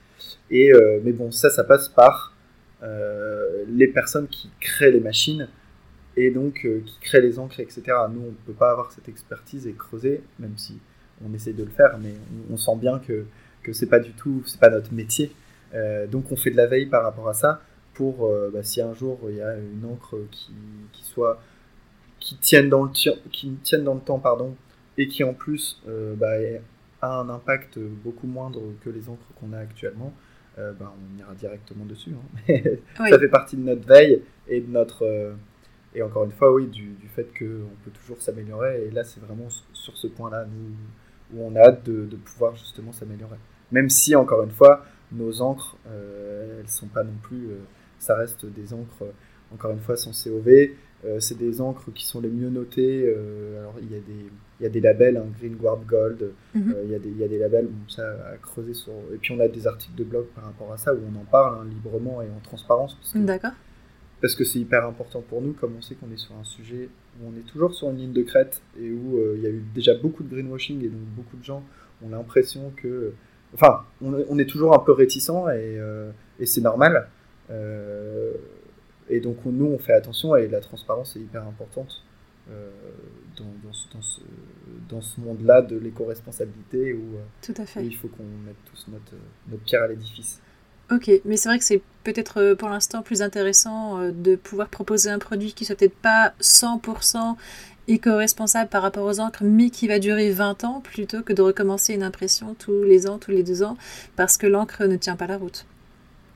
Et, 0.50 0.72
euh, 0.72 1.00
mais 1.04 1.12
bon, 1.12 1.30
ça, 1.30 1.50
ça 1.50 1.64
passe 1.64 1.88
par 1.88 2.32
les 3.68 3.88
personnes 3.88 4.28
qui 4.28 4.48
créent 4.60 4.92
les 4.92 5.00
machines 5.00 5.48
et 6.16 6.30
donc 6.30 6.68
qui 6.84 6.98
créent 7.00 7.20
les 7.22 7.40
encres, 7.40 7.58
etc. 7.58 7.82
Nous, 8.12 8.20
on 8.20 8.26
ne 8.26 8.46
peut 8.46 8.52
pas 8.52 8.70
avoir 8.70 8.92
cette 8.92 9.08
expertise 9.08 9.66
et 9.66 9.72
creuser, 9.72 10.22
même 10.38 10.56
si 10.56 10.78
on 11.26 11.34
essaie 11.34 11.52
de 11.52 11.64
le 11.64 11.70
faire, 11.70 11.98
mais 12.00 12.14
on, 12.48 12.56
sent 12.56 12.76
bien 12.76 13.00
que, 13.00 13.24
que 13.64 13.72
c'est 13.72 13.88
pas 13.88 13.98
du 13.98 14.12
tout, 14.12 14.44
c'est 14.46 14.60
pas 14.60 14.70
notre 14.70 14.94
métier. 14.94 15.32
donc 16.12 16.30
on 16.30 16.36
fait 16.36 16.52
de 16.52 16.56
la 16.56 16.68
veille 16.68 16.86
par 16.86 17.02
rapport 17.02 17.28
à 17.28 17.34
ça 17.34 17.60
pour 17.96 18.26
euh, 18.26 18.50
bah, 18.52 18.62
si 18.62 18.82
un 18.82 18.92
jour 18.92 19.18
il 19.28 19.36
y 19.36 19.42
a 19.42 19.56
une 19.56 19.84
encre 19.90 20.18
qui, 20.30 20.52
qui 20.92 21.02
soit 21.02 21.40
qui 22.20 22.36
tienne 22.36 22.68
dans 22.68 22.84
le 22.84 22.90
qui 22.90 23.50
tienne 23.62 23.84
dans 23.84 23.94
le 23.94 24.00
temps 24.00 24.18
pardon 24.18 24.54
et 24.98 25.08
qui 25.08 25.24
en 25.24 25.32
plus 25.32 25.80
euh, 25.88 26.14
bah, 26.14 26.32
a 27.00 27.20
un 27.20 27.28
impact 27.30 27.78
beaucoup 27.78 28.26
moindre 28.26 28.60
que 28.82 28.90
les 28.90 29.08
encres 29.08 29.26
qu'on 29.40 29.54
a 29.54 29.58
actuellement 29.58 30.12
euh, 30.58 30.72
bah, 30.78 30.92
on 30.94 31.18
ira 31.18 31.34
directement 31.34 31.86
dessus 31.86 32.10
hein. 32.10 32.54
ça 33.08 33.18
fait 33.18 33.28
partie 33.28 33.56
de 33.56 33.62
notre 33.62 33.86
veille 33.88 34.22
et 34.46 34.60
de 34.60 34.70
notre 34.70 35.34
et 35.94 36.02
encore 36.02 36.24
une 36.24 36.32
fois 36.32 36.52
oui 36.52 36.66
du, 36.66 36.88
du 37.00 37.08
fait 37.08 37.26
qu'on 37.38 37.74
peut 37.82 37.90
toujours 38.02 38.20
s'améliorer. 38.20 38.84
Et 38.86 38.90
là 38.90 39.04
c'est 39.04 39.20
vraiment 39.20 39.48
sur 39.72 39.96
ce 39.96 40.06
point 40.06 40.28
là 40.28 40.46
où 41.32 41.42
on 41.42 41.56
a 41.56 41.60
hâte 41.60 41.86
de, 41.86 42.04
de 42.04 42.16
pouvoir 42.16 42.54
justement 42.56 42.92
s'améliorer. 42.92 43.38
Même 43.72 43.88
si 43.88 44.14
encore 44.14 44.42
une 44.42 44.50
fois 44.50 44.84
nos 45.12 45.40
encres 45.40 45.78
elles 45.86 46.68
sont 46.68 46.88
pas 46.88 47.02
non 47.02 47.16
plus 47.22 47.48
ça 47.98 48.16
reste 48.16 48.46
des 48.46 48.72
encres, 48.72 49.04
encore 49.52 49.70
une 49.72 49.80
fois, 49.80 49.96
sans 49.96 50.12
COV. 50.12 50.70
Euh, 51.04 51.20
c'est 51.20 51.36
des 51.36 51.60
encres 51.60 51.92
qui 51.94 52.06
sont 52.06 52.20
les 52.20 52.28
mieux 52.28 52.48
notées. 52.48 53.04
Euh, 53.06 53.60
alors, 53.60 53.74
il 53.80 53.92
y, 53.92 53.94
a 53.94 54.00
des, 54.00 54.30
il 54.60 54.62
y 54.62 54.66
a 54.66 54.68
des 54.68 54.80
labels, 54.80 55.16
hein, 55.16 55.26
Green 55.38 55.54
Guard 55.54 55.80
Gold, 55.86 56.32
mhm. 56.54 56.72
euh, 56.74 56.82
il, 56.84 56.90
y 56.90 56.94
a 56.94 56.98
des, 56.98 57.10
il 57.10 57.18
y 57.18 57.24
a 57.24 57.28
des 57.28 57.38
labels, 57.38 57.66
bon, 57.66 57.88
ça 57.88 58.08
à 58.32 58.36
creuser 58.38 58.74
sur. 58.74 58.92
Et 59.12 59.18
puis, 59.18 59.32
on 59.32 59.40
a 59.40 59.48
des 59.48 59.66
articles 59.66 59.94
de 59.94 60.04
blog 60.04 60.26
par 60.34 60.44
rapport 60.44 60.72
à 60.72 60.78
ça 60.78 60.94
où 60.94 60.98
on 61.12 61.20
en 61.20 61.24
parle 61.24 61.60
hein, 61.60 61.66
librement 61.68 62.22
et 62.22 62.26
en 62.26 62.40
transparence. 62.42 62.98
D'accord. 63.14 63.52
Parce 64.20 64.34
que 64.34 64.44
c'est 64.44 64.58
hyper 64.58 64.86
important 64.86 65.20
pour 65.20 65.42
nous, 65.42 65.52
comme 65.52 65.74
on 65.76 65.82
sait 65.82 65.94
qu'on 65.94 66.10
est 66.10 66.16
sur 66.18 66.34
un 66.34 66.44
sujet 66.44 66.88
où 67.20 67.28
on 67.28 67.38
est 67.38 67.46
toujours 67.46 67.74
sur 67.74 67.90
une 67.90 67.98
ligne 67.98 68.12
de 68.14 68.22
crête 68.22 68.62
et 68.80 68.90
où 68.90 69.18
il 69.36 69.42
y 69.42 69.46
a 69.46 69.50
eu 69.50 69.62
déjà 69.74 69.94
beaucoup 69.94 70.22
de 70.22 70.30
greenwashing 70.30 70.82
et 70.82 70.88
donc 70.88 71.02
beaucoup 71.14 71.36
de 71.36 71.44
gens 71.44 71.62
ont 72.02 72.08
l'impression 72.08 72.72
que. 72.76 73.12
Enfin, 73.54 73.84
on, 74.02 74.38
est 74.38 74.46
toujours 74.46 74.74
un 74.74 74.78
peu 74.78 74.92
réticent 74.92 75.30
et, 75.54 75.78
et 76.40 76.46
c'est 76.46 76.62
normal. 76.62 77.08
Euh, 77.50 78.32
et 79.08 79.20
donc 79.20 79.38
nous, 79.44 79.66
on 79.66 79.78
fait 79.78 79.92
attention 79.92 80.36
et 80.36 80.48
la 80.48 80.60
transparence 80.60 81.16
est 81.16 81.20
hyper 81.20 81.46
importante 81.46 82.02
euh, 82.50 82.70
dans, 83.36 83.44
dans, 83.64 83.72
ce, 83.72 84.20
dans, 84.88 85.00
ce, 85.00 85.20
monde-là 85.20 85.62
de 85.62 85.76
l'éco-responsabilité 85.76 86.92
où 86.92 87.16
euh, 87.16 87.22
Tout 87.42 87.54
à 87.56 87.66
fait. 87.66 87.84
il 87.84 87.94
faut 87.94 88.08
qu'on 88.08 88.24
mette 88.44 88.56
tous 88.70 88.86
notre, 88.88 89.14
notre 89.48 89.62
pierre 89.62 89.82
à 89.82 89.88
l'édifice. 89.88 90.40
Ok, 90.90 91.10
mais 91.24 91.36
c'est 91.36 91.48
vrai 91.48 91.58
que 91.58 91.64
c'est 91.64 91.82
peut-être 92.04 92.54
pour 92.54 92.68
l'instant 92.68 93.02
plus 93.02 93.20
intéressant 93.20 94.08
de 94.10 94.36
pouvoir 94.36 94.68
proposer 94.68 95.10
un 95.10 95.18
produit 95.18 95.52
qui 95.52 95.64
soit 95.64 95.74
peut-être 95.74 95.96
pas 95.96 96.32
100% 96.40 97.34
éco-responsable 97.88 98.70
par 98.70 98.82
rapport 98.82 99.04
aux 99.04 99.20
encres, 99.20 99.42
mais 99.42 99.70
qui 99.70 99.88
va 99.88 99.98
durer 99.98 100.30
20 100.30 100.64
ans, 100.64 100.80
plutôt 100.80 101.22
que 101.22 101.32
de 101.32 101.42
recommencer 101.42 101.94
une 101.94 102.02
impression 102.02 102.54
tous 102.54 102.84
les 102.84 103.08
ans, 103.08 103.18
tous 103.18 103.30
les 103.32 103.42
deux 103.42 103.62
ans, 103.62 103.76
parce 104.16 104.36
que 104.36 104.46
l'encre 104.46 104.84
ne 104.84 104.96
tient 104.96 105.16
pas 105.16 105.26
la 105.26 105.38
route. 105.38 105.66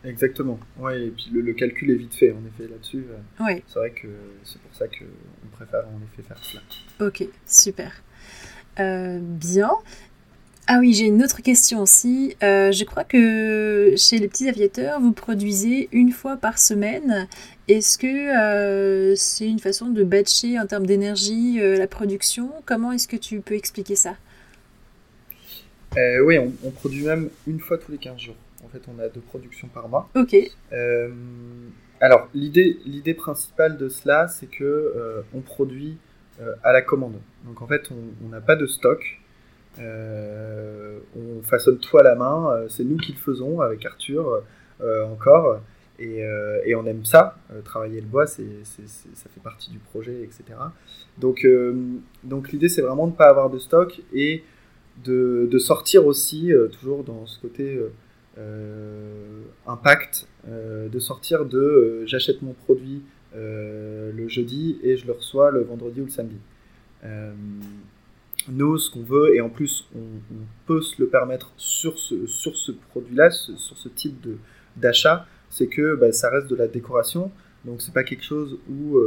Exactement. 0.05 0.59
Ouais, 0.79 1.07
et 1.07 1.11
puis 1.11 1.29
le, 1.33 1.53
calcul 1.53 1.91
est 1.91 1.95
vite 1.95 2.15
fait, 2.15 2.33
en 2.33 2.41
effet, 2.47 2.71
là-dessus. 2.71 3.05
Euh, 3.11 3.45
oui. 3.45 3.63
C'est 3.67 3.79
vrai 3.79 3.91
que 3.91 4.09
c'est 4.45 4.61
pour 4.61 4.75
ça 4.75 4.87
qu'on 4.87 5.49
préfère 5.53 5.85
en 5.89 6.01
effet 6.13 6.23
faire 6.27 6.39
cela. 6.43 6.63
Ok, 7.07 7.25
super. 7.47 7.93
Euh, 8.79 9.19
bien. 9.21 9.71
Ah 10.67 10.79
oui, 10.79 10.95
j'ai 10.95 11.07
une 11.07 11.23
autre 11.23 11.43
question 11.43 11.83
aussi. 11.83 12.37
Euh, 12.43 12.73
je 12.73 12.85
crois 12.85 13.05
que 13.05 13.95
chez 13.97 14.19
les 14.19 14.29
petits 14.29 14.49
aviateurs, 14.49 15.01
vous 15.01 15.13
produisez 15.13 15.89
une 15.93 16.13
fois 16.13 16.37
par 16.37 16.59
semaine. 16.59 17.29
Est-ce 17.69 17.99
que 17.99 19.15
c'est 19.17 19.47
une 19.47 19.59
façon 19.59 19.89
de 19.89 20.03
batcher 20.05 20.59
en 20.59 20.67
termes 20.67 20.87
d'énergie 20.87 21.59
la 21.61 21.87
production? 21.87 22.51
Comment 22.65 22.93
est-ce 22.93 23.09
que 23.09 23.17
tu 23.17 23.41
peux 23.41 23.55
expliquer 23.55 23.97
ça? 23.97 24.17
Oui, 25.97 26.39
on, 26.39 26.53
on, 26.65 26.71
produit 26.71 27.05
même 27.05 27.31
une 27.49 27.59
fois 27.59 27.77
tous 27.77 27.91
les 27.91 27.99
15 27.99 28.19
jours. 28.19 28.37
En 28.65 28.69
fait, 28.69 28.83
on 28.89 28.99
a 28.99 29.09
deux 29.09 29.21
productions 29.21 29.69
par 29.69 29.89
mois. 29.89 30.09
Ok. 30.15 30.37
Euh, 30.73 31.09
alors, 32.01 32.29
l'idée, 32.35 33.15
principale 33.15 33.77
de 33.77 33.89
cela, 33.89 34.29
c'est 34.29 34.47
que 34.47 34.65
euh, 34.65 35.23
on 35.35 35.41
produit 35.41 35.99
euh, 36.41 36.55
à 36.63 36.73
la 36.73 36.83
commande. 36.83 37.21
Donc, 37.45 37.63
en 37.63 37.67
fait, 37.67 37.91
on 38.25 38.29
n'a 38.29 38.41
pas 38.41 38.57
de 38.57 38.67
stock. 38.67 39.21
on 39.79 41.43
façonne 41.43 41.79
tout 41.79 41.97
à 41.99 42.03
la 42.03 42.15
main. 42.15 42.67
c'est 42.69 42.85
nous 42.85 42.97
qui 42.97 43.13
le 43.13 43.19
faisons 43.19 43.61
avec 43.61 43.85
Arthur 43.87 44.43
encore. 45.11 45.61
Et, 45.99 46.21
et, 46.65 46.75
on 46.75 46.87
aime 46.87 47.05
ça. 47.05 47.37
travailler 47.65 48.01
le 48.01 48.07
bois, 48.07 48.27
ça 48.27 48.43
fait 48.43 49.41
partie 49.43 49.71
du 49.71 49.79
projet, 49.79 50.23
etc. 50.23 50.45
Donc, 51.19 51.47
donc 52.25 52.53
l'idée, 52.53 52.69
c'est 52.69 52.83
vraiment 52.83 53.07
de 53.07 53.13
ne 53.13 53.17
pas 53.17 53.29
avoir 53.29 53.51
de 53.51 53.59
stock 53.59 54.01
et 54.13 54.45
de, 55.05 55.49
de 55.51 55.59
sortir 55.59 56.07
aussi, 56.07 56.53
toujours 56.73 57.05
dans 57.05 57.27
ce 57.27 57.41
côté 57.41 57.79
impact 59.67 60.27
euh, 60.49 60.89
de 60.89 60.99
sortir 60.99 61.45
de 61.45 61.59
euh, 61.59 62.07
j'achète 62.07 62.43
mon 62.43 62.53
produit 62.53 63.03
le 63.33 64.27
jeudi 64.27 64.81
et 64.83 64.97
je 64.97 65.07
le 65.07 65.13
reçois 65.13 65.53
le 65.53 65.63
vendredi 65.63 66.01
ou 66.01 66.05
le 66.05 66.11
samedi. 66.11 66.37
nous, 68.49 68.77
ce 68.77 68.91
qu'on 68.91 69.05
veut, 69.05 69.37
et 69.37 69.41
en 69.41 69.49
plus, 69.49 69.89
on, 69.95 70.01
peut 70.67 70.81
se 70.81 71.01
le 71.01 71.07
permettre 71.07 71.53
sur 71.57 71.97
ce, 71.97 72.27
sur 72.27 72.57
ce 72.57 72.73
produit-là, 72.73 73.31
sur 73.31 73.79
ce 73.79 73.89
type 73.89 74.27
d'achat, 74.77 75.27
c'est 75.49 75.69
que 75.69 75.95
bah, 75.95 76.11
ça 76.11 76.29
reste 76.29 76.49
de 76.49 76.57
la 76.57 76.67
décoration. 76.67 77.31
Donc, 77.65 77.83
c'est 77.83 77.95
pas 77.95 78.03
quelque 78.03 78.25
chose 78.25 78.59
où, 78.69 78.99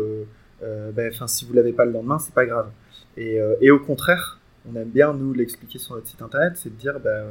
bah, 0.62 1.28
si 1.28 1.44
vous 1.44 1.54
l'avez 1.54 1.74
pas 1.74 1.84
le 1.84 1.92
lendemain, 1.92 2.18
c'est 2.18 2.34
pas 2.34 2.46
grave. 2.46 2.72
Et, 3.18 3.40
et, 3.60 3.72
au 3.72 3.80
contraire, 3.80 4.40
on 4.72 4.74
aime 4.78 4.90
bien 4.90 5.14
nous 5.14 5.34
l'expliquer 5.34 5.80
sur 5.80 5.96
notre 5.96 6.08
site 6.08 6.22
internet, 6.22 6.54
c'est 6.56 6.70
de 6.70 6.80
dire, 6.80 6.98
bah, 7.02 7.26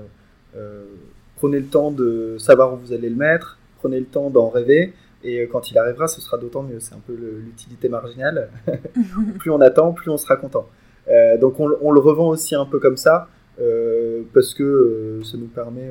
prenez 1.42 1.58
le 1.58 1.66
temps 1.66 1.90
de 1.90 2.36
savoir 2.38 2.72
où 2.72 2.76
vous 2.76 2.92
allez 2.92 3.08
le 3.08 3.16
mettre, 3.16 3.58
prenez 3.80 3.98
le 3.98 4.06
temps 4.06 4.30
d'en 4.30 4.48
rêver, 4.48 4.92
et 5.24 5.40
euh, 5.40 5.48
quand 5.50 5.72
il 5.72 5.78
arrivera, 5.78 6.06
ce 6.06 6.20
sera 6.20 6.38
d'autant 6.38 6.62
mieux. 6.62 6.78
C'est 6.78 6.94
un 6.94 7.02
peu 7.04 7.14
l'utilité 7.14 7.88
marginale. 7.88 8.48
plus 9.40 9.50
on 9.50 9.60
attend, 9.60 9.92
plus 9.92 10.08
on 10.08 10.16
sera 10.16 10.36
content. 10.36 10.68
Euh, 11.08 11.36
donc 11.38 11.58
on, 11.58 11.90
le 11.90 12.00
revend 12.00 12.28
aussi 12.28 12.54
un 12.54 12.64
peu 12.64 12.78
comme 12.78 12.96
ça, 12.96 13.26
euh, 13.60 14.22
parce 14.32 14.54
que 14.54 15.20
ça 15.24 15.36
nous 15.36 15.48
permet... 15.48 15.90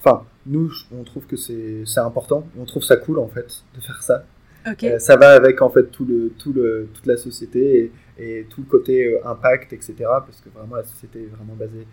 Enfin, 0.00 0.24
nous, 0.46 0.72
on 0.92 1.04
trouve 1.04 1.26
que 1.26 1.36
c'est 1.36 2.00
important, 2.00 2.48
on 2.58 2.64
trouve 2.64 2.82
ça 2.82 2.96
cool 2.96 3.20
en 3.20 3.28
fait 3.28 3.62
de 3.76 3.80
faire 3.80 4.02
ça. 4.02 4.24
ça 4.98 5.16
va 5.16 5.30
avec 5.30 5.62
en 5.62 5.70
fait 5.70 5.92
tout 5.92 6.04
le, 6.04 6.32
tout 6.38 6.52
le, 6.52 6.88
toute 6.92 7.06
la 7.06 7.16
société 7.16 7.92
et, 8.18 8.40
et 8.40 8.46
tout 8.50 8.62
le 8.62 8.66
côté 8.66 9.16
impact, 9.24 9.72
etc. 9.72 9.94
Parce 9.98 10.40
que 10.44 10.50
vraiment 10.52 10.74
la 10.74 10.84
société 10.84 11.22
est 11.22 11.36
vraiment 11.36 11.54
basée 11.54 11.86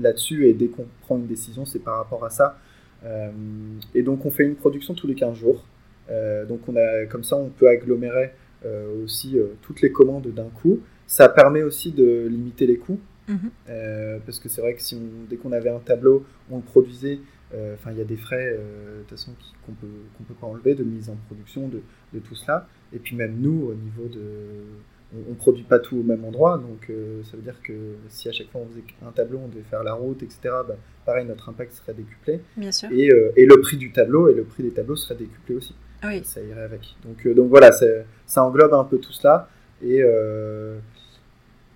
là-dessus 0.00 0.46
et 0.46 0.54
dès 0.54 0.68
qu'on 0.68 0.86
prend 1.02 1.16
une 1.16 1.26
décision, 1.26 1.64
c'est 1.64 1.78
par 1.78 1.96
rapport 1.96 2.24
à 2.24 2.30
ça. 2.30 2.58
Euh, 3.04 3.30
et 3.94 4.02
donc 4.02 4.26
on 4.26 4.30
fait 4.30 4.44
une 4.44 4.56
production 4.56 4.94
tous 4.94 5.06
les 5.06 5.14
15 5.14 5.36
jours. 5.36 5.64
Euh, 6.10 6.44
donc 6.46 6.60
on 6.68 6.76
a, 6.76 7.06
comme 7.06 7.24
ça, 7.24 7.36
on 7.36 7.48
peut 7.48 7.68
agglomérer 7.68 8.32
aussi 9.04 9.36
toutes 9.62 9.82
les 9.82 9.92
commandes 9.92 10.26
d'un 10.34 10.48
coup. 10.48 10.80
Ça 11.06 11.28
permet 11.28 11.62
aussi 11.62 11.92
de 11.92 12.26
limiter 12.28 12.66
les 12.66 12.76
coûts. 12.76 13.00
Mhm. 13.28 13.50
parce 14.24 14.40
que 14.40 14.48
c'est 14.48 14.62
vrai 14.62 14.72
que 14.72 14.80
si 14.80 14.98
dès 15.28 15.36
qu'on 15.36 15.52
avait 15.52 15.68
un 15.68 15.80
tableau, 15.80 16.24
on 16.50 16.56
le 16.56 16.62
produisait, 16.62 17.20
enfin 17.74 17.92
il 17.92 17.98
y 17.98 18.00
a 18.00 18.04
des 18.04 18.16
frais 18.16 18.52
de 18.52 19.00
toute 19.02 19.10
façon 19.10 19.32
qu'on 19.64 19.72
peut 19.72 19.86
qu'on 20.16 20.24
peut 20.24 20.34
pas 20.34 20.46
enlever 20.46 20.74
de 20.74 20.82
mise 20.82 21.10
en 21.10 21.16
production 21.26 21.68
de, 21.68 21.82
de, 22.14 22.18
tout 22.20 22.34
cela 22.34 22.66
et 22.94 22.98
puis 22.98 23.14
même 23.16 23.36
nous 23.38 23.68
au 23.70 23.74
niveau 23.74 24.08
de 24.08 24.20
on, 25.14 25.30
ne 25.30 25.34
produit 25.34 25.64
pas 25.64 25.78
tout 25.78 25.96
au 25.96 26.02
même 26.02 26.24
endroit, 26.24 26.58
donc 26.58 26.90
euh, 26.90 27.22
ça 27.24 27.36
veut 27.36 27.42
dire 27.42 27.60
que 27.62 27.72
si 28.08 28.28
à 28.28 28.32
chaque 28.32 28.50
fois 28.50 28.60
on 28.60 28.68
faisait 28.68 28.84
un 29.06 29.10
tableau, 29.10 29.40
on 29.44 29.48
devait 29.48 29.62
faire 29.62 29.82
la 29.82 29.94
route, 29.94 30.22
etc., 30.22 30.38
bah, 30.66 30.76
pareil, 31.06 31.24
notre 31.26 31.48
impact 31.48 31.72
serait 31.72 31.94
décuplé. 31.94 32.40
Bien 32.56 32.72
sûr. 32.72 32.90
Et, 32.92 33.10
euh, 33.10 33.32
et, 33.36 33.46
le 33.46 33.60
prix 33.60 33.76
du 33.76 33.92
tableau 33.92 34.28
et 34.28 34.34
le 34.34 34.44
prix 34.44 34.62
des 34.62 34.70
tableaux 34.70 34.96
serait 34.96 35.14
décuplé 35.14 35.54
aussi. 35.54 35.74
Oui. 36.04 36.22
Ça 36.24 36.42
irait 36.42 36.62
avec. 36.62 36.94
Donc, 37.04 37.26
euh, 37.26 37.34
donc 37.34 37.48
voilà, 37.48 37.70
ça 37.72 38.44
englobe 38.44 38.74
un 38.74 38.84
peu 38.84 38.98
tout 38.98 39.12
cela. 39.12 39.48
Et, 39.82 40.02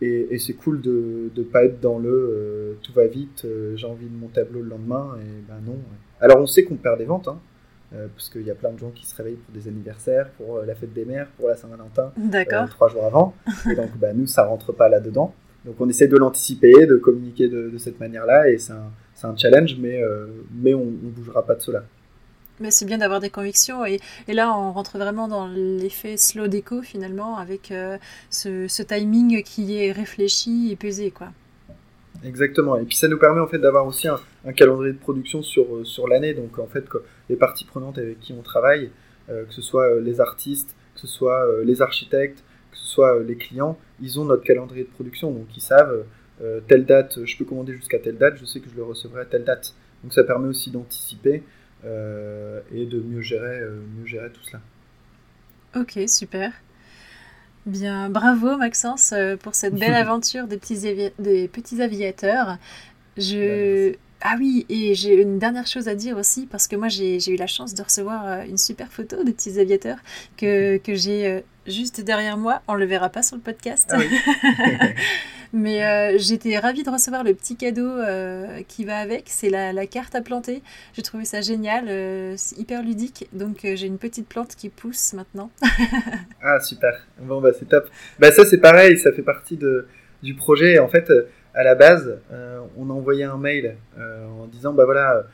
et, 0.01 0.35
et 0.35 0.38
c'est 0.38 0.55
cool 0.55 0.81
de 0.81 1.31
ne 1.37 1.42
pas 1.45 1.64
être 1.64 1.81
dans 1.81 1.99
le 1.99 2.77
tout 2.83 2.92
va 2.92 3.07
vite, 3.07 3.47
j'ai 3.77 3.87
envie 3.87 4.09
de 4.09 4.16
mon 4.16 4.27
tableau 4.27 4.61
le 4.61 4.68
lendemain, 4.68 5.16
et 5.21 5.42
ben 5.49 5.61
non. 5.64 5.79
Alors 6.21 6.38
on 6.40 6.47
sait 6.47 6.64
qu'on 6.64 6.75
perd 6.75 6.99
des 6.99 7.05
ventes, 7.05 7.29
hein, 7.29 7.38
euh, 7.95 8.07
parce 8.15 8.31
qu'il 8.31 8.43
y 8.43 8.51
a 8.51 8.55
plein 8.55 8.71
de 8.71 8.79
gens 8.79 8.91
qui 8.91 9.07
se 9.07 9.15
réveillent 9.15 9.37
pour 9.37 9.55
des 9.55 9.69
anniversaires, 9.69 10.31
pour 10.39 10.57
euh, 10.57 10.65
la 10.65 10.75
fête 10.75 10.95
des 10.95 11.05
mères, 11.05 11.29
pour 11.37 11.49
la 11.49 11.57
Saint-Valentin, 11.57 12.13
euh, 12.35 12.67
trois 12.69 12.89
jours 12.89 13.05
avant. 13.05 13.35
Et 13.71 13.75
donc, 13.75 13.91
bah, 13.99 14.15
nous, 14.15 14.27
ça 14.27 14.47
rentre 14.47 14.73
pas 14.73 14.89
là-dedans. 14.89 15.35
Donc, 15.67 15.77
on 15.79 15.89
essaie 15.89 16.09
de 16.09 16.17
l'anticiper, 16.17 16.87
de 16.87 16.97
communiquer 16.97 17.49
de, 17.49 17.77
cette 17.79 18.01
manière-là, 18.01 18.49
et 18.49 18.59
c'est 18.59 18.73
un, 18.73 18.91
un, 19.29 19.37
challenge, 19.37 19.77
mais, 19.79 20.03
mais 20.53 20.75
on 20.75 20.87
ne 20.87 21.11
bougera 21.11 21.47
pas 21.47 21.55
de 21.55 21.61
cela. 21.61 21.85
Mais 22.59 22.73
c'est 22.73 22.85
bien 22.85 22.99
d'avoir 22.99 23.21
des 23.21 23.31
convictions, 23.31 23.87
et, 23.87 24.01
et, 24.27 24.33
là, 24.33 24.53
on 24.59 24.73
rentre 24.73 24.99
vraiment 24.99 25.29
dans 25.29 25.47
l'effet 25.47 26.17
slow 26.17 26.49
déco, 26.49 26.83
finalement, 26.83 27.37
avec 27.37 27.73
ce, 28.31 28.67
ce 28.67 28.83
timing 28.83 29.45
qui 29.45 29.77
est 29.77 29.93
réfléchi 29.93 30.73
et 30.73 30.77
pesé, 30.77 31.13
quoi. 31.13 31.29
Exactement. 32.25 32.77
Et 32.79 32.85
puis 32.85 32.97
ça 32.97 33.09
nous 33.09 33.19
permet 33.19 33.41
en 33.41 33.47
fait 33.47 33.59
d'avoir 33.59 33.87
aussi 33.87 34.09
un, 34.09 34.19
calendrier 34.53 34.93
de 34.93 34.99
production 34.99 35.43
sur, 35.43 35.77
euh, 35.77 35.85
sur 35.85 36.09
l'année. 36.09 36.35
Donc 36.35 36.59
en 36.59 36.67
fait, 36.67 36.85
les 37.29 37.37
parties 37.37 37.65
prenantes 37.65 37.99
avec 37.99 38.21
qui 38.21 38.33
on 38.33 38.43
travaille, 38.43 38.91
euh, 39.29 39.45
que 39.45 39.53
ce 39.53 39.63
soit 39.63 39.85
euh, 39.85 40.01
les 40.01 40.21
artistes, 40.21 40.77
que 40.95 41.01
ce 41.01 41.07
soit 41.07 41.47
les 41.65 41.83
architectes, 41.83 42.45
que 42.71 42.77
ce 42.77 42.87
soit 42.87 43.21
les 43.21 43.37
clients, 43.37 43.79
ils 44.01 44.21
ont 44.21 44.25
notre 44.25 44.45
calendrier 44.45 44.85
de 44.85 44.91
production. 44.91 45.31
Donc 45.33 45.47
ils 45.57 45.63
savent 45.63 46.05
telle 46.67 46.85
date, 46.85 47.25
je 47.25 47.37
peux 47.37 47.45
commander 47.45 47.73
jusqu'à 47.73 47.99
telle 48.01 48.19
date, 48.19 48.37
je 48.37 48.45
sais 48.45 48.59
que 48.59 48.69
je 48.69 48.75
le 48.75 48.83
recevrai 48.83 49.23
à 49.23 49.25
telle 49.25 49.45
date. 49.45 49.75
Donc 50.03 50.13
ça 50.13 50.25
permet 50.25 50.49
aussi 50.49 50.71
d'anticiper 50.71 51.43
et 51.85 52.87
de 52.87 53.01
mieux 53.01 53.23
gérer, 53.23 53.61
mieux 53.97 54.07
gérer 54.07 54.29
tout 54.31 54.43
cela. 54.43 54.61
Ok, 55.77 55.99
super. 56.09 56.53
Bien, 57.66 58.09
bravo 58.09 58.57
Maxence 58.57 59.12
euh, 59.12 59.37
pour 59.37 59.55
cette 59.55 59.75
belle 59.75 59.94
aventure 59.94 60.46
des 60.46 60.59
petits, 60.59 61.12
des 61.18 61.48
petits 61.48 61.81
aviateurs. 61.81 62.59
Je... 63.16 63.94
Ah 64.25 64.37
oui, 64.39 64.65
et 64.69 64.95
j'ai 64.95 65.21
une 65.21 65.39
dernière 65.39 65.67
chose 65.67 65.89
à 65.89 65.95
dire 65.95 66.17
aussi, 66.17 66.47
parce 66.47 66.69
que 66.69 66.77
moi 66.77 66.89
j'ai 66.89 67.19
eu 67.29 67.37
la 67.37 67.47
chance 67.47 67.75
de 67.75 67.83
recevoir 67.83 68.27
euh, 68.27 68.45
une 68.45 68.59
super 68.59 68.93
photo 68.93 69.25
des 69.25 69.33
petits 69.33 69.59
aviateurs 69.59 69.99
que, 70.37 70.77
que 70.79 70.95
j'ai 70.95 71.27
euh, 71.27 71.41
juste 71.67 72.01
derrière 72.01 72.37
moi. 72.37 72.63
On 72.69 72.75
le 72.75 72.85
verra 72.85 73.09
pas 73.09 73.23
sur 73.23 73.37
le 73.37 73.43
podcast. 73.43 73.93
Ah 73.93 73.99
Mais 75.53 75.85
euh, 75.85 76.17
j'étais 76.19 76.59
ravie 76.59 76.83
de 76.83 76.89
recevoir 76.89 77.25
le 77.25 77.35
petit 77.35 77.57
cadeau 77.57 77.87
euh, 77.87 78.63
qui 78.69 78.87
va 78.87 78.97
avec. 78.99 79.25
C'est 79.27 79.51
la, 79.51 79.73
la, 79.75 79.87
carte 79.87 80.15
à 80.15 80.23
planter. 80.23 80.63
J'ai 80.95 81.03
trouvé 81.03 81.27
ça 81.27 81.43
génial, 81.43 81.89
euh, 81.89 82.35
c'est 82.39 82.59
hyper 82.59 82.83
ludique. 82.83 83.29
Donc 83.35 83.61
j'ai 83.63 83.87
une 83.87 83.99
petite 83.99 84.27
plante 84.27 84.55
qui 84.57 84.71
pousse 84.71 85.13
maintenant. 85.13 85.51
ah 86.43 86.59
super. 86.61 87.07
Bon 87.21 87.41
bah 87.43 87.51
c'est 87.59 87.69
top. 87.69 87.87
Bah 88.19 88.33
ça 88.33 88.47
c'est 88.47 88.59
pareil, 88.59 88.97
ça 88.97 89.13
fait 89.13 89.23
partie 89.23 89.59
de, 89.59 89.87
du 90.23 90.35
projet. 90.35 90.79
En 90.79 90.89
fait, 90.89 91.13
à 91.55 91.65
la 91.65 91.75
base, 91.75 92.19
on 92.77 92.91
a 92.91 92.93
envoyé 92.93 93.25
un 93.25 93.37
mail 93.37 93.77
en 93.99 94.47
disant 94.47 94.73
bah 94.73 94.85
voilà. 94.85 95.25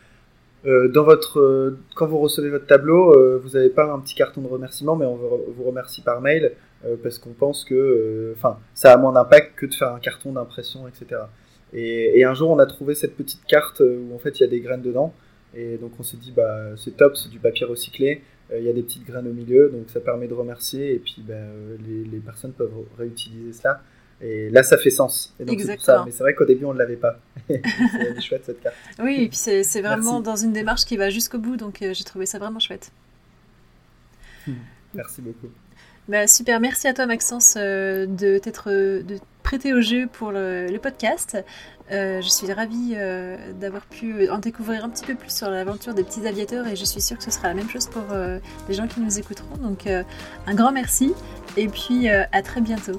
votre, 0.64 1.76
quand 1.94 2.06
vous 2.06 2.18
recevez 2.18 2.50
votre 2.50 2.66
tableau, 2.66 3.38
vous 3.40 3.50
n'avez 3.50 3.70
pas 3.70 3.92
un 3.92 4.00
petit 4.00 4.14
carton 4.14 4.40
de 4.40 4.48
remerciement, 4.48 4.96
mais 4.96 5.06
on 5.06 5.16
vous 5.16 5.64
remercie 5.64 6.02
par 6.02 6.20
mail. 6.20 6.52
Euh, 6.84 6.96
parce 7.02 7.18
qu'on 7.18 7.32
pense 7.32 7.64
que 7.64 7.74
euh, 7.74 8.34
ça 8.74 8.92
a 8.92 8.96
moins 8.96 9.12
d'impact 9.12 9.56
que 9.56 9.66
de 9.66 9.74
faire 9.74 9.92
un 9.92 9.98
carton 9.98 10.32
d'impression, 10.32 10.86
etc. 10.86 11.22
Et, 11.72 12.24
un 12.24 12.34
jour, 12.34 12.50
on 12.50 12.58
a 12.58 12.66
trouvé 12.66 12.94
cette 12.94 13.16
petite 13.16 13.44
carte 13.46 13.80
euh, 13.80 13.98
où 13.98 14.14
en 14.14 14.18
fait 14.18 14.38
il 14.38 14.42
y 14.42 14.46
a 14.46 14.48
des 14.48 14.60
graines 14.60 14.82
dedans. 14.82 15.12
Et 15.54 15.76
donc 15.76 15.92
on 15.98 16.02
s'est 16.02 16.16
dit, 16.16 16.30
bah, 16.30 16.76
c'est 16.76 16.96
top, 16.96 17.16
c'est 17.16 17.30
du 17.30 17.38
papier 17.38 17.64
recyclé, 17.66 18.22
il 18.54 18.62
y 18.62 18.68
a 18.68 18.72
des 18.72 18.82
petites 18.82 19.06
graines 19.06 19.26
au 19.26 19.32
milieu, 19.32 19.70
donc 19.70 19.88
ça 19.88 19.98
permet 19.98 20.28
de 20.28 20.34
remercier, 20.34 20.94
et 20.94 20.98
puis 20.98 21.24
bah, 21.26 21.34
les, 21.86 22.04
les, 22.04 22.18
personnes 22.18 22.52
peuvent 22.52 22.70
réutiliser 22.98 23.54
cela. 23.54 23.82
Et 24.20 24.50
là, 24.50 24.62
ça 24.62 24.76
fait 24.76 24.90
sens. 24.90 25.34
Et 25.38 25.44
donc, 25.44 25.60
ça. 25.78 26.02
Mais 26.04 26.12
c'est 26.12 26.22
vrai 26.22 26.34
qu'au 26.34 26.44
début, 26.44 26.64
on 26.64 26.72
ne 26.72 26.78
l'avait 26.78 26.96
pas. 26.96 27.18
c'est 27.48 28.20
chouette 28.20 28.42
cette 28.44 28.60
carte. 28.60 28.76
Oui, 28.98 29.22
et 29.22 29.28
puis 29.28 29.38
c'est 29.38 29.82
vraiment 29.82 30.20
dans 30.20 30.36
une 30.36 30.52
démarche 30.52 30.84
qui 30.84 30.96
va 30.96 31.10
jusqu'au 31.10 31.38
bout, 31.38 31.56
donc 31.56 31.78
j'ai 31.80 32.04
trouvé 32.04 32.26
ça 32.26 32.38
vraiment 32.38 32.60
chouette. 32.60 32.90
Merci 34.94 35.20
beaucoup. 35.20 35.48
Bah, 36.08 36.26
super, 36.26 36.58
merci 36.58 36.88
à 36.88 36.94
toi 36.94 37.04
Maxence 37.04 37.56
euh, 37.58 38.06
de 38.06 38.38
t'être 38.38 38.70
de 38.70 39.18
prêter 39.42 39.74
au 39.74 39.82
jeu 39.82 40.06
pour 40.10 40.32
le, 40.32 40.74
podcast. 40.82 41.36
Euh, 41.90 42.22
je 42.22 42.28
suis 42.28 42.50
ravie 42.50 42.94
euh, 42.96 43.36
d'avoir 43.52 43.84
pu 43.84 44.28
en 44.30 44.38
découvrir 44.38 44.86
un 44.86 44.88
petit 44.88 45.04
peu 45.04 45.14
plus 45.14 45.30
sur 45.30 45.50
l'aventure 45.50 45.92
des 45.92 46.04
petits 46.04 46.26
aviateurs 46.26 46.66
et 46.66 46.76
je 46.76 46.84
suis 46.84 47.02
sûre 47.02 47.18
que 47.18 47.24
ce 47.24 47.30
sera 47.30 47.48
la 47.48 47.54
même 47.54 47.68
chose 47.68 47.88
pour 47.88 48.04
les 48.68 48.74
gens 48.74 48.86
qui 48.86 49.00
nous 49.00 49.18
écouteront. 49.18 49.56
Donc 49.58 49.86
un 49.86 50.54
grand 50.54 50.72
merci 50.72 51.12
et 51.58 51.68
puis 51.68 52.08
à 52.08 52.42
très 52.42 52.62
bientôt. 52.62 52.98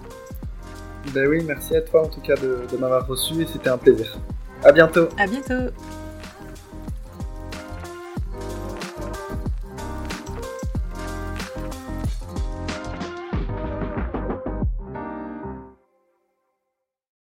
Ben 1.13 1.27
oui, 1.27 1.43
merci 1.45 1.75
à 1.75 1.81
toi 1.81 2.03
en 2.03 2.07
tout 2.07 2.21
cas 2.21 2.35
de, 2.35 2.77
m'avoir 2.77 3.07
reçu 3.07 3.41
et 3.41 3.47
c'était 3.47 3.69
un 3.69 3.77
plaisir. 3.77 4.17
À 4.63 4.71
bientôt. 4.71 5.07
À 5.17 5.25
bientôt. 5.25 5.71